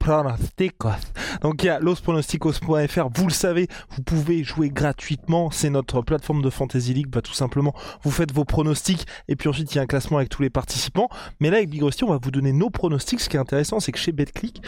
Pronosticos. 0.00 1.12
Donc 1.42 1.62
il 1.62 1.66
y 1.66 1.68
a 1.68 1.80
lospronosticos.fr, 1.80 3.08
vous 3.14 3.26
le 3.26 3.32
savez, 3.32 3.68
vous 3.90 4.02
pouvez 4.02 4.42
jouer 4.42 4.70
gratuitement, 4.70 5.50
c'est 5.50 5.70
notre 5.70 6.00
plateforme 6.00 6.40
de 6.40 6.50
Fantasy 6.50 6.94
League, 6.94 7.08
bah 7.08 7.20
tout 7.20 7.34
simplement, 7.34 7.74
vous 8.02 8.10
faites 8.10 8.32
vos 8.32 8.44
pronostics 8.44 9.06
et 9.28 9.36
puis 9.36 9.48
ensuite 9.48 9.72
il 9.72 9.76
y 9.76 9.78
a 9.78 9.82
un 9.82 9.86
classement 9.86 10.18
avec 10.18 10.30
tous 10.30 10.42
les 10.42 10.50
participants. 10.50 11.08
Mais 11.40 11.50
là 11.50 11.58
avec 11.58 11.68
Big 11.68 11.82
Rusty, 11.82 12.04
on 12.04 12.10
va 12.10 12.18
vous 12.22 12.30
donner 12.30 12.52
nos 12.52 12.70
pronostics, 12.70 13.20
ce 13.20 13.28
qui 13.28 13.36
est 13.36 13.40
intéressant 13.40 13.80
c'est 13.80 13.92
que 13.92 13.98
chez 13.98 14.12
BetClick, 14.12 14.62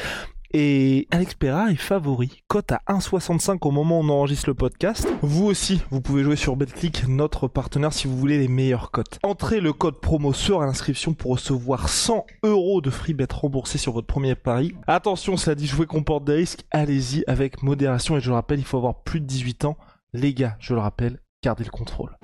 et 0.53 1.07
Alex 1.11 1.35
Perra 1.35 1.71
est 1.71 1.77
favori, 1.77 2.43
cote 2.49 2.73
à 2.73 2.81
1,65 2.89 3.59
au 3.67 3.71
moment 3.71 4.01
où 4.01 4.03
on 4.03 4.09
enregistre 4.09 4.49
le 4.49 4.55
podcast. 4.55 5.09
Vous 5.23 5.47
aussi, 5.47 5.81
vous 5.91 6.01
pouvez 6.01 6.23
jouer 6.23 6.37
sur 6.37 6.57
BetClick, 6.57 7.07
notre 7.09 7.49
partenaire, 7.49 7.93
si 7.93 8.09
vous 8.09 8.17
voulez 8.17 8.39
les 8.39 8.49
meilleures 8.49 8.91
cotes. 8.91 9.19
Entrez 9.23 9.61
le 9.61 9.73
code 9.73 10.01
promo 10.01 10.33
sur 10.33 10.61
l'inscription 10.61 11.15
pour 11.15 11.33
recevoir 11.33 11.89
100 11.89 12.27
euros 12.43 12.81
de 12.81 12.91
free 12.91 13.15
bet 13.15 13.27
remboursés 13.31 13.79
sur 13.79 13.93
votre 13.93 14.07
premier 14.07 14.35
pari. 14.35 14.75
Attention, 14.87 15.37
cela 15.37 15.55
dit, 15.55 15.67
jouer 15.67 15.87
comporte 15.87 16.25
des 16.25 16.35
risques, 16.35 16.65
allez-y 16.71 17.25
avec 17.27 17.63
modération 17.63 18.17
et 18.17 18.21
je 18.21 18.29
le 18.29 18.35
rappelle, 18.35 18.59
il 18.59 18.65
faut 18.65 18.79
avoir 18.79 19.03
plus 19.03 19.21
de 19.21 19.27
18 19.27 19.65
ans. 19.65 19.77
Les 20.13 20.35
gars, 20.35 20.57
je 20.59 20.75
le 20.75 20.81
rappelle, 20.81 21.21
gardez 21.43 21.65
le 21.65 21.71
contrôle. 21.71 22.17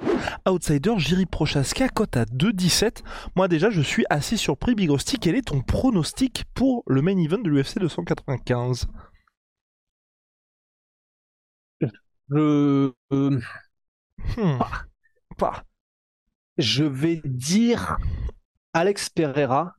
Outsider, 0.46 0.94
Jiri 0.98 1.26
Prochaska, 1.26 1.88
cote 1.88 2.16
à 2.16 2.24
2,17. 2.24 3.02
Moi 3.34 3.48
déjà, 3.48 3.70
je 3.70 3.80
suis 3.80 4.04
assez 4.10 4.36
surpris. 4.36 4.74
Big 4.74 4.90
Rusty, 4.90 5.18
quel 5.18 5.34
est 5.34 5.46
ton 5.48 5.60
pronostic 5.62 6.44
pour 6.54 6.82
le 6.86 7.02
main 7.02 7.16
event 7.18 7.38
de 7.38 7.48
l'UFC 7.50 7.78
295 7.78 8.86
Je, 12.28 12.92
euh, 13.12 13.40
Hmm. 14.36 14.58
Pas. 15.38 15.62
je 16.58 16.84
vais 16.84 17.20
dire 17.24 17.98
Alex 18.72 19.10
Pereira. 19.10 19.76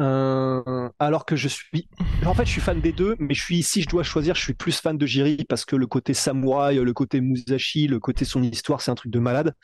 Euh, 0.00 0.88
alors 1.00 1.24
que 1.26 1.34
je 1.34 1.48
suis, 1.48 1.88
en 2.24 2.32
fait, 2.34 2.44
je 2.46 2.50
suis 2.52 2.60
fan 2.60 2.80
des 2.80 2.92
deux, 2.92 3.16
mais 3.18 3.34
je 3.34 3.42
suis 3.42 3.62
si 3.64 3.82
je 3.82 3.88
dois 3.88 4.04
choisir, 4.04 4.34
je 4.36 4.42
suis 4.42 4.54
plus 4.54 4.78
fan 4.80 4.96
de 4.96 5.06
Jiri 5.06 5.44
parce 5.48 5.64
que 5.64 5.74
le 5.74 5.86
côté 5.88 6.14
samouraï, 6.14 6.76
le 6.76 6.92
côté 6.92 7.20
Musashi, 7.20 7.88
le 7.88 7.98
côté 7.98 8.24
son 8.24 8.42
histoire, 8.42 8.80
c'est 8.80 8.90
un 8.92 8.94
truc 8.94 9.10
de 9.12 9.18
malade. 9.18 9.54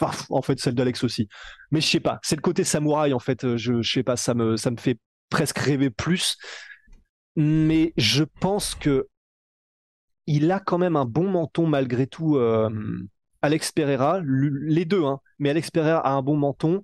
Enfin, 0.00 0.16
en 0.30 0.40
fait, 0.42 0.58
celle 0.60 0.74
d'Alex 0.74 1.04
aussi. 1.04 1.28
Mais 1.70 1.80
je 1.82 1.86
sais 1.86 2.00
pas, 2.00 2.18
c'est 2.22 2.36
le 2.36 2.42
côté 2.42 2.64
samouraï 2.64 3.12
en 3.12 3.18
fait. 3.18 3.44
euh, 3.44 3.56
Je, 3.58 3.82
je 3.82 3.92
sais 3.92 4.02
pas, 4.02 4.16
ça 4.16 4.34
me, 4.34 4.56
ça 4.56 4.70
me 4.70 4.76
fait 4.78 4.98
presque 5.30 5.58
rêver 5.58 5.90
plus. 5.90 6.36
Mais 7.36 7.92
je 7.98 8.24
pense 8.24 8.74
que 8.74 9.06
il 10.26 10.50
a 10.52 10.60
quand 10.60 10.78
même 10.78 10.96
un 10.96 11.04
bon 11.04 11.28
menton 11.30 11.66
malgré 11.66 12.06
tout. 12.06 12.36
euh, 12.36 12.70
Alex 13.44 13.72
Pereira, 13.72 14.20
les 14.24 14.84
deux, 14.84 15.02
hein, 15.04 15.18
mais 15.40 15.50
Alex 15.50 15.70
Pereira 15.72 15.98
a 16.06 16.10
un 16.12 16.22
bon 16.22 16.36
menton. 16.36 16.82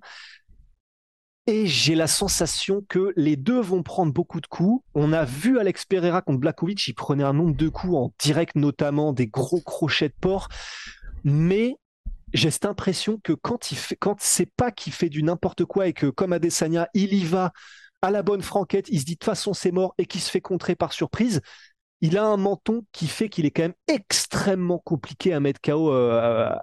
Et 1.47 1.65
j'ai 1.65 1.95
la 1.95 2.07
sensation 2.07 2.83
que 2.87 3.11
les 3.15 3.35
deux 3.35 3.59
vont 3.59 3.81
prendre 3.81 4.13
beaucoup 4.13 4.39
de 4.39 4.47
coups. 4.47 4.83
On 4.93 5.13
a 5.13 5.25
vu 5.25 5.57
Alex 5.57 5.85
Pereira 5.85 6.21
contre 6.21 6.39
Blakovic, 6.39 6.87
il 6.87 6.93
prenait 6.93 7.23
un 7.23 7.33
nombre 7.33 7.55
de 7.55 7.69
coups 7.69 7.95
en 7.95 8.13
direct, 8.19 8.55
notamment 8.55 9.13
des 9.13 9.27
gros 9.27 9.61
crochets 9.61 10.09
de 10.09 10.13
porc. 10.19 10.49
Mais 11.23 11.75
j'ai 12.33 12.51
cette 12.51 12.65
impression 12.65 13.19
que 13.23 13.33
quand 13.33 13.71
il 13.71 13.77
fait, 13.77 13.95
quand 13.95 14.17
c'est 14.19 14.51
pas 14.55 14.71
qu'il 14.71 14.93
fait 14.93 15.09
du 15.09 15.23
n'importe 15.23 15.65
quoi 15.65 15.87
et 15.87 15.93
que 15.93 16.07
comme 16.07 16.33
Adesanya, 16.33 16.87
il 16.93 17.13
y 17.13 17.23
va 17.23 17.51
à 18.01 18.11
la 18.11 18.21
bonne 18.21 18.41
franquette, 18.41 18.87
il 18.89 18.99
se 18.99 19.05
dit 19.05 19.13
de 19.13 19.19
toute 19.19 19.25
façon 19.25 19.53
c'est 19.53 19.71
mort 19.71 19.93
et 19.97 20.05
qu'il 20.05 20.21
se 20.21 20.29
fait 20.29 20.41
contrer 20.41 20.75
par 20.75 20.93
surprise, 20.93 21.41
il 22.01 22.17
a 22.17 22.23
un 22.23 22.37
menton 22.37 22.85
qui 22.91 23.07
fait 23.07 23.29
qu'il 23.29 23.45
est 23.45 23.51
quand 23.51 23.63
même 23.63 23.73
extrêmement 23.87 24.79
compliqué 24.79 25.33
à 25.33 25.39
mettre 25.39 25.59
KO 25.61 25.91
euh, 25.91 26.55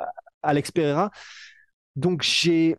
Alex 0.43 0.71
Pereira. 0.71 1.11
Donc 1.95 2.23
j'ai, 2.23 2.77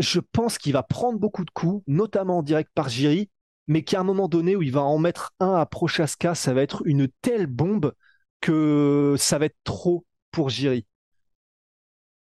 je 0.00 0.20
pense 0.20 0.58
qu'il 0.58 0.72
va 0.72 0.82
prendre 0.82 1.18
beaucoup 1.18 1.44
de 1.44 1.50
coups, 1.50 1.82
notamment 1.86 2.38
en 2.38 2.42
direct 2.42 2.70
par 2.74 2.88
Jiri, 2.88 3.30
mais 3.66 3.82
qu'à 3.84 4.00
un 4.00 4.04
moment 4.04 4.28
donné 4.28 4.56
où 4.56 4.62
il 4.62 4.72
va 4.72 4.82
en 4.82 4.98
mettre 4.98 5.32
un 5.40 5.54
à 5.54 5.66
Prochaska, 5.66 6.34
ça 6.34 6.54
va 6.54 6.62
être 6.62 6.82
une 6.86 7.08
telle 7.22 7.46
bombe 7.46 7.94
que 8.40 9.14
ça 9.18 9.38
va 9.38 9.46
être 9.46 9.58
trop 9.64 10.06
pour 10.32 10.50
Jiri. 10.50 10.86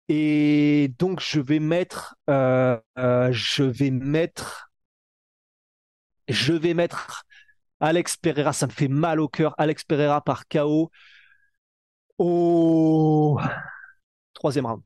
Et 0.08 0.92
donc 0.98 1.20
je 1.20 1.40
vais 1.40 1.60
mettre, 1.60 2.16
euh, 2.28 2.78
euh, 2.98 3.30
je 3.32 3.62
vais 3.62 3.90
mettre, 3.90 4.70
je 6.28 6.52
vais 6.52 6.74
mettre 6.74 7.24
Alex 7.80 8.16
Pereira. 8.16 8.52
Ça 8.52 8.66
me 8.66 8.72
fait 8.72 8.88
mal 8.88 9.20
au 9.20 9.28
cœur. 9.28 9.54
Alex 9.58 9.84
Pereira 9.84 10.22
par 10.22 10.48
KO 10.48 10.90
au 12.18 13.38
troisième 14.34 14.66
round. 14.66 14.82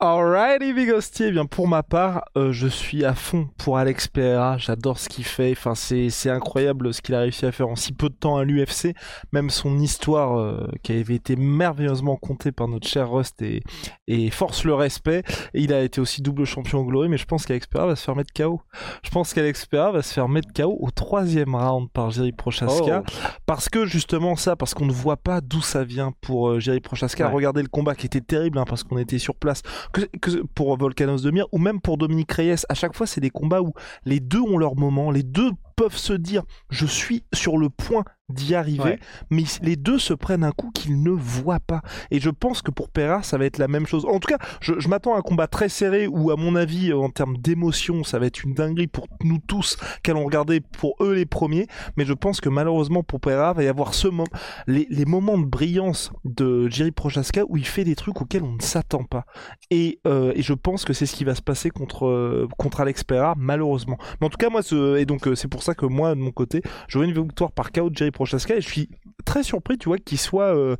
Alrighty 0.00 0.74
Big 0.74 0.92
Hostie, 0.92 1.24
eh 1.24 1.32
bien 1.32 1.44
pour 1.44 1.66
ma 1.66 1.82
part, 1.82 2.26
euh, 2.36 2.52
je 2.52 2.68
suis 2.68 3.04
à 3.04 3.14
fond 3.16 3.48
pour 3.58 3.78
Alex 3.78 4.06
Pereira, 4.06 4.56
j'adore 4.56 4.96
ce 4.96 5.08
qu'il 5.08 5.24
fait, 5.24 5.50
enfin 5.50 5.74
c'est 5.74 6.08
c'est 6.08 6.30
incroyable 6.30 6.94
ce 6.94 7.02
qu'il 7.02 7.16
a 7.16 7.18
réussi 7.18 7.46
à 7.46 7.50
faire 7.50 7.66
en 7.66 7.74
si 7.74 7.92
peu 7.92 8.08
de 8.08 8.14
temps 8.14 8.36
à 8.36 8.44
l'UFC, 8.44 8.94
même 9.32 9.50
son 9.50 9.76
histoire 9.80 10.38
euh, 10.38 10.70
qui 10.84 10.92
avait 10.92 11.16
été 11.16 11.34
merveilleusement 11.34 12.14
contée 12.14 12.52
par 12.52 12.68
notre 12.68 12.86
cher 12.86 13.10
Rust 13.10 13.42
et, 13.42 13.64
et 14.06 14.30
force 14.30 14.62
le 14.62 14.72
respect, 14.72 15.24
et 15.52 15.62
il 15.62 15.72
a 15.72 15.82
été 15.82 16.00
aussi 16.00 16.22
double 16.22 16.44
champion 16.44 16.78
au 16.78 16.84
Glory, 16.84 17.08
mais 17.08 17.18
je 17.18 17.26
pense 17.26 17.44
qu'Alex 17.44 17.66
Pereira 17.66 17.88
va 17.88 17.96
se 17.96 18.04
faire 18.04 18.14
mettre 18.14 18.32
KO. 18.32 18.60
Je 19.02 19.10
pense 19.10 19.34
qu'Alex 19.34 19.66
Pereira 19.66 19.90
va 19.90 20.02
se 20.02 20.14
faire 20.14 20.28
mettre 20.28 20.52
KO 20.54 20.78
au 20.78 20.92
troisième 20.92 21.56
round 21.56 21.90
par 21.90 22.12
Jerry 22.12 22.30
Prochaska, 22.30 23.02
Oh. 23.04 23.12
parce 23.46 23.68
que 23.68 23.84
justement 23.84 24.36
ça, 24.36 24.54
parce 24.54 24.74
qu'on 24.74 24.86
ne 24.86 24.92
voit 24.92 25.16
pas 25.16 25.40
d'où 25.40 25.60
ça 25.60 25.82
vient 25.82 26.12
pour 26.20 26.50
euh, 26.50 26.60
Jerry 26.60 26.78
Prochaska. 26.78 27.26
Ouais. 27.26 27.34
Regardez 27.34 27.62
le 27.62 27.68
combat 27.68 27.96
qui 27.96 28.06
était 28.06 28.20
terrible, 28.20 28.58
hein, 28.58 28.64
parce 28.64 28.84
qu'on 28.84 28.98
était 28.98 29.18
sur 29.18 29.34
place 29.34 29.62
que, 29.92 30.42
pour 30.54 30.76
Volcanos 30.76 31.22
de 31.22 31.30
Mir 31.30 31.46
ou 31.52 31.58
même 31.58 31.80
pour 31.80 31.98
Dominique 31.98 32.32
Reyes, 32.32 32.64
à 32.68 32.74
chaque 32.74 32.94
fois 32.94 33.06
c'est 33.06 33.20
des 33.20 33.30
combats 33.30 33.62
où 33.62 33.72
les 34.04 34.20
deux 34.20 34.40
ont 34.40 34.58
leur 34.58 34.76
moment, 34.76 35.10
les 35.10 35.22
deux 35.22 35.50
peuvent 35.76 35.96
se 35.96 36.12
dire 36.12 36.42
je 36.70 36.86
suis 36.86 37.24
sur 37.32 37.58
le 37.58 37.70
point 37.70 38.04
d'y 38.28 38.54
arriver, 38.54 38.82
Ouais. 38.82 38.98
mais 39.30 39.44
les 39.62 39.76
deux 39.76 39.98
se 39.98 40.12
prennent 40.14 40.44
un 40.44 40.52
coup 40.52 40.70
qu'ils 40.72 41.02
ne 41.02 41.10
voient 41.10 41.60
pas. 41.60 41.80
Et 42.10 42.20
je 42.20 42.30
pense 42.30 42.62
que 42.62 42.70
pour 42.70 42.90
Pereira 42.90 43.22
ça 43.22 43.38
va 43.38 43.44
être 43.46 43.58
la 43.58 43.68
même 43.68 43.86
chose. 43.86 44.04
En 44.04 44.18
tout 44.20 44.28
cas, 44.28 44.38
je, 44.60 44.74
je 44.78 44.88
m'attends 44.88 45.14
à 45.14 45.18
un 45.18 45.22
combat 45.22 45.46
très 45.46 45.68
serré 45.68 46.06
où 46.06 46.30
à 46.30 46.36
mon 46.36 46.54
avis 46.56 46.92
en 46.92 47.08
termes 47.10 47.36
d'émotion 47.38 48.04
ça 48.04 48.18
va 48.18 48.26
être 48.26 48.42
une 48.44 48.54
dinguerie 48.54 48.86
pour 48.86 49.06
nous 49.24 49.38
tous 49.46 49.76
qui 50.02 50.10
allons 50.10 50.24
regarder 50.24 50.60
pour 50.60 50.94
eux 51.00 51.14
les 51.14 51.26
premiers, 51.26 51.66
mais 51.96 52.04
je 52.04 52.12
pense 52.12 52.40
que 52.40 52.48
malheureusement 52.48 53.02
pour 53.02 53.20
Pereira 53.20 53.52
va 53.52 53.62
y 53.62 53.68
avoir 53.68 53.94
ce 53.94 54.08
moment, 54.08 54.24
les, 54.66 54.86
les 54.90 55.04
moments 55.04 55.38
de 55.38 55.46
brillance 55.46 56.12
de 56.24 56.68
Jerry 56.68 56.90
Prochaska 56.92 57.42
où 57.48 57.56
il 57.56 57.66
fait 57.66 57.84
des 57.84 57.94
trucs 57.96 58.20
auxquels 58.20 58.42
on 58.42 58.54
ne 58.56 58.62
s'attend 58.62 59.04
pas. 59.04 59.24
Et, 59.70 60.00
euh, 60.06 60.32
et 60.34 60.42
je 60.42 60.52
pense 60.52 60.84
que 60.84 60.92
c'est 60.92 61.06
ce 61.06 61.14
qui 61.16 61.24
va 61.24 61.34
se 61.34 61.42
passer 61.42 61.70
contre, 61.70 62.06
euh, 62.06 62.46
contre 62.58 62.80
Alex 62.80 63.04
Pereira, 63.04 63.34
malheureusement. 63.38 63.96
Mais 64.20 64.26
en 64.26 64.30
tout 64.30 64.36
cas, 64.38 64.50
moi, 64.50 64.62
ce, 64.62 64.96
et 64.98 65.06
donc 65.06 65.26
euh, 65.28 65.34
c'est 65.34 65.48
pour 65.48 65.62
ça 65.62 65.74
que 65.74 65.86
moi, 65.86 66.14
de 66.14 66.20
mon 66.20 66.30
côté, 66.30 66.62
j'aurais 66.88 67.06
une 67.06 67.14
victoire 67.14 67.52
par 67.52 67.72
KO 67.72 67.90
de 67.90 67.96
Jerry 67.96 68.10
Prochaska 68.18 68.56
et 68.56 68.60
je 68.60 68.68
suis 68.68 68.88
très 69.24 69.42
surpris, 69.44 69.78
tu 69.78 69.88
vois, 69.88 69.98
qu'il 69.98 70.18
soit 70.18 70.54
euh, 70.56 70.76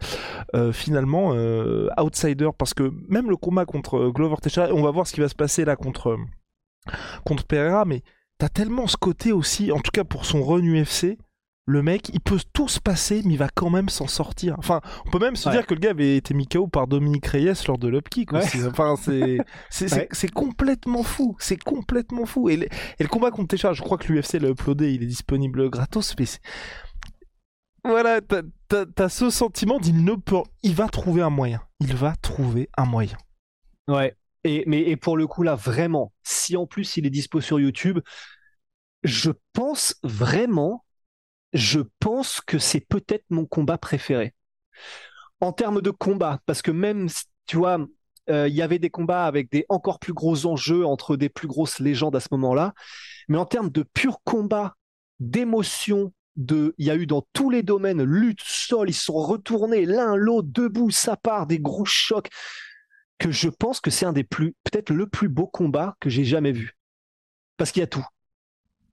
euh, 0.57 0.73
finalement 0.73 1.33
euh, 1.35 1.89
outsider 1.99 2.49
parce 2.59 2.75
que 2.75 2.93
même 3.09 3.31
le 3.31 3.37
combat 3.37 3.65
contre 3.65 4.09
Glover 4.09 4.37
Teixeira, 4.43 4.69
on 4.73 4.83
va 4.83 4.91
voir 4.91 5.07
ce 5.07 5.13
qui 5.13 5.21
va 5.21 5.29
se 5.29 5.35
passer 5.37 5.65
là 5.65 5.77
contre, 5.77 6.17
contre 7.25 7.45
Pereira, 7.45 7.85
mais 7.85 8.03
t'as 8.39 8.49
tellement 8.49 8.87
ce 8.87 8.97
côté 8.97 9.31
aussi, 9.33 9.71
en 9.73 9.79
tout 9.81 9.91
cas 9.93 10.05
pour 10.05 10.25
son 10.25 10.43
run 10.43 10.63
UFC, 10.63 11.17
le 11.71 11.83
mec, 11.83 12.09
il 12.15 12.21
peut 12.21 12.39
tout 12.55 12.67
se 12.67 12.81
passer, 12.81 13.21
mais 13.27 13.35
il 13.35 13.37
va 13.37 13.49
quand 13.55 13.69
même 13.69 13.91
s'en 13.91 14.07
sortir. 14.07 14.55
Enfin, 14.57 14.81
on 15.05 15.11
peut 15.11 15.19
même 15.19 15.37
se 15.37 15.51
Ouais. 15.51 15.55
dire 15.55 15.67
que 15.67 15.75
le 15.75 15.81
gars 15.81 15.91
avait 15.91 16.17
été 16.17 16.33
mis 16.33 16.47
KO 16.47 16.67
par 16.67 16.87
Dominique 16.87 17.27
Reyes 17.27 17.53
lors 17.67 17.77
de 17.77 17.89
l'upkick. 17.89 18.33
Ouais. 18.33 18.41
Enfin, 18.67 18.95
c'est 18.97 19.37
c'est 19.71 19.93
Ouais. 19.95 20.09
complètement 20.35 21.03
fou. 21.03 21.37
C'est 21.39 21.63
complètement 21.63 22.25
fou. 22.25 22.49
Et 22.49 22.57
le, 22.57 22.65
et 22.65 23.03
le 23.03 23.09
combat 23.09 23.31
contre 23.31 23.49
Teixeira, 23.49 23.75
je 23.75 23.83
crois 23.83 23.99
que 23.99 24.11
l'UFC 24.11 24.41
l'a 24.41 24.49
uploadé, 24.49 24.95
il 24.95 25.03
est 25.03 25.07
disponible 25.07 25.69
gratos, 25.69 26.15
mais 26.19 26.25
voilà, 27.89 28.21
t'as- 28.21 29.09
ce 29.09 29.31
sentiment 29.31 29.79
d'il 29.79 30.05
ne 30.05 30.15
peut, 30.15 30.43
il 30.63 30.75
va 30.75 30.89
trouver 30.89 31.23
un 31.23 31.31
moyen. 31.31 31.63
Il 31.81 31.95
va 31.95 32.15
trouver 32.17 32.69
un 32.77 32.85
moyen. 32.85 33.17
Ouais. 33.89 34.17
Et, 34.45 34.65
mais, 34.67 34.97
pour 34.97 35.17
le 35.17 35.27
coup, 35.27 35.43
là, 35.43 35.55
vraiment, 35.55 36.13
si 36.23 36.57
en 36.57 36.67
plus 36.67 36.97
il 36.97 37.07
est 37.07 37.11
dispo 37.11 37.41
sur 37.41 37.59
YouTube, 37.61 38.01
Je 39.03 39.31
pense 39.53 39.97
vraiment, 40.03 40.85
je 41.53 41.81
pense 42.01 42.41
que 42.41 42.59
c'est 42.59 42.81
peut-être 42.81 43.25
mon 43.31 43.47
combat 43.47 43.79
préféré. 43.79 44.35
En 45.41 45.53
termes 45.53 45.81
de 45.81 45.91
combat, 45.91 46.41
parce 46.47 46.63
que 46.63 46.71
même, 46.71 47.09
tu 47.47 47.57
vois, 47.57 47.79
euh, 48.29 48.49
il 48.49 48.55
y 48.55 48.63
avait 48.63 48.79
des 48.79 48.91
combats 48.91 49.25
avec 49.27 49.51
des 49.51 49.65
encore 49.69 50.01
plus 50.01 50.13
gros 50.13 50.47
enjeux 50.47 50.85
entre 50.85 51.17
des 51.17 51.29
plus 51.29 51.47
grosses 51.49 51.79
légendes 51.79 52.17
à 52.17 52.21
ce 52.21 52.29
moment-là. 52.33 52.75
Mais 53.29 53.39
en 53.39 53.47
termes 53.47 53.71
de 53.71 53.83
pur 53.83 54.19
combat, 54.25 54.75
d'émotion, 55.21 56.13
il 56.39 56.73
y 56.79 56.91
a 56.91 56.97
eu 56.97 57.07
dans 57.07 57.27
tous 57.33 57.51
les 57.51 57.63
domaines 57.63 58.03
lutte, 58.03 58.41
sol, 58.43 58.89
ils 58.89 58.95
sont 58.95 59.15
retournés 59.15 59.85
l'un 59.85 60.15
l'autre 60.15 60.49
debout, 60.51 60.91
ça 60.91 61.17
part 61.17 61.47
des 61.47 61.59
gros 61.59 61.85
chocs 61.85 62.29
que 63.19 63.31
je 63.31 63.49
pense 63.49 63.81
que 63.81 63.91
c'est 63.91 64.07
un 64.07 64.13
des 64.13 64.25
plus, 64.25 64.55
peut-être 64.65 64.91
le 64.91 65.07
plus 65.07 65.29
beau 65.29 65.47
combat 65.47 65.97
que 66.01 66.09
j'ai 66.09 66.25
jamais 66.25 66.53
vu. 66.53 66.77
Parce 67.57 67.73
qu'il 67.73 67.81
y 67.81 67.85
a 67.85 67.89
tout. 67.89 68.07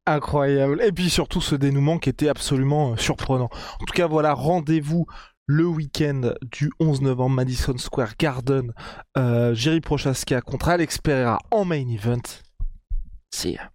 Incroyable. 0.08 0.81
Et 0.84 0.91
puis 0.91 1.10
surtout 1.10 1.41
ce 1.41 1.55
dénouement 1.55 1.99
qui 1.99 2.10
était 2.10 2.29
absolument 2.29 2.93
euh, 2.93 2.97
surprenant. 2.97 3.49
En 3.79 3.86
tout 3.86 3.93
cas, 3.93 4.08
voilà, 4.08 4.34
rendez-vous 4.34 5.05
le 5.47 5.65
week-end 5.65 6.34
du 6.41 6.71
11 6.79 7.01
novembre, 7.01 7.36
Madison 7.36 7.77
Square 7.77 8.15
Garden. 8.17 8.73
Euh, 9.17 9.53
Jerry 9.53 9.81
Prochaska 9.81 10.41
contre 10.41 10.69
Alex 10.69 10.97
Pereira 10.97 11.39
en 11.51 11.65
main 11.65 11.88
event. 11.88 12.21
See 13.31 13.53
ya. 13.53 13.75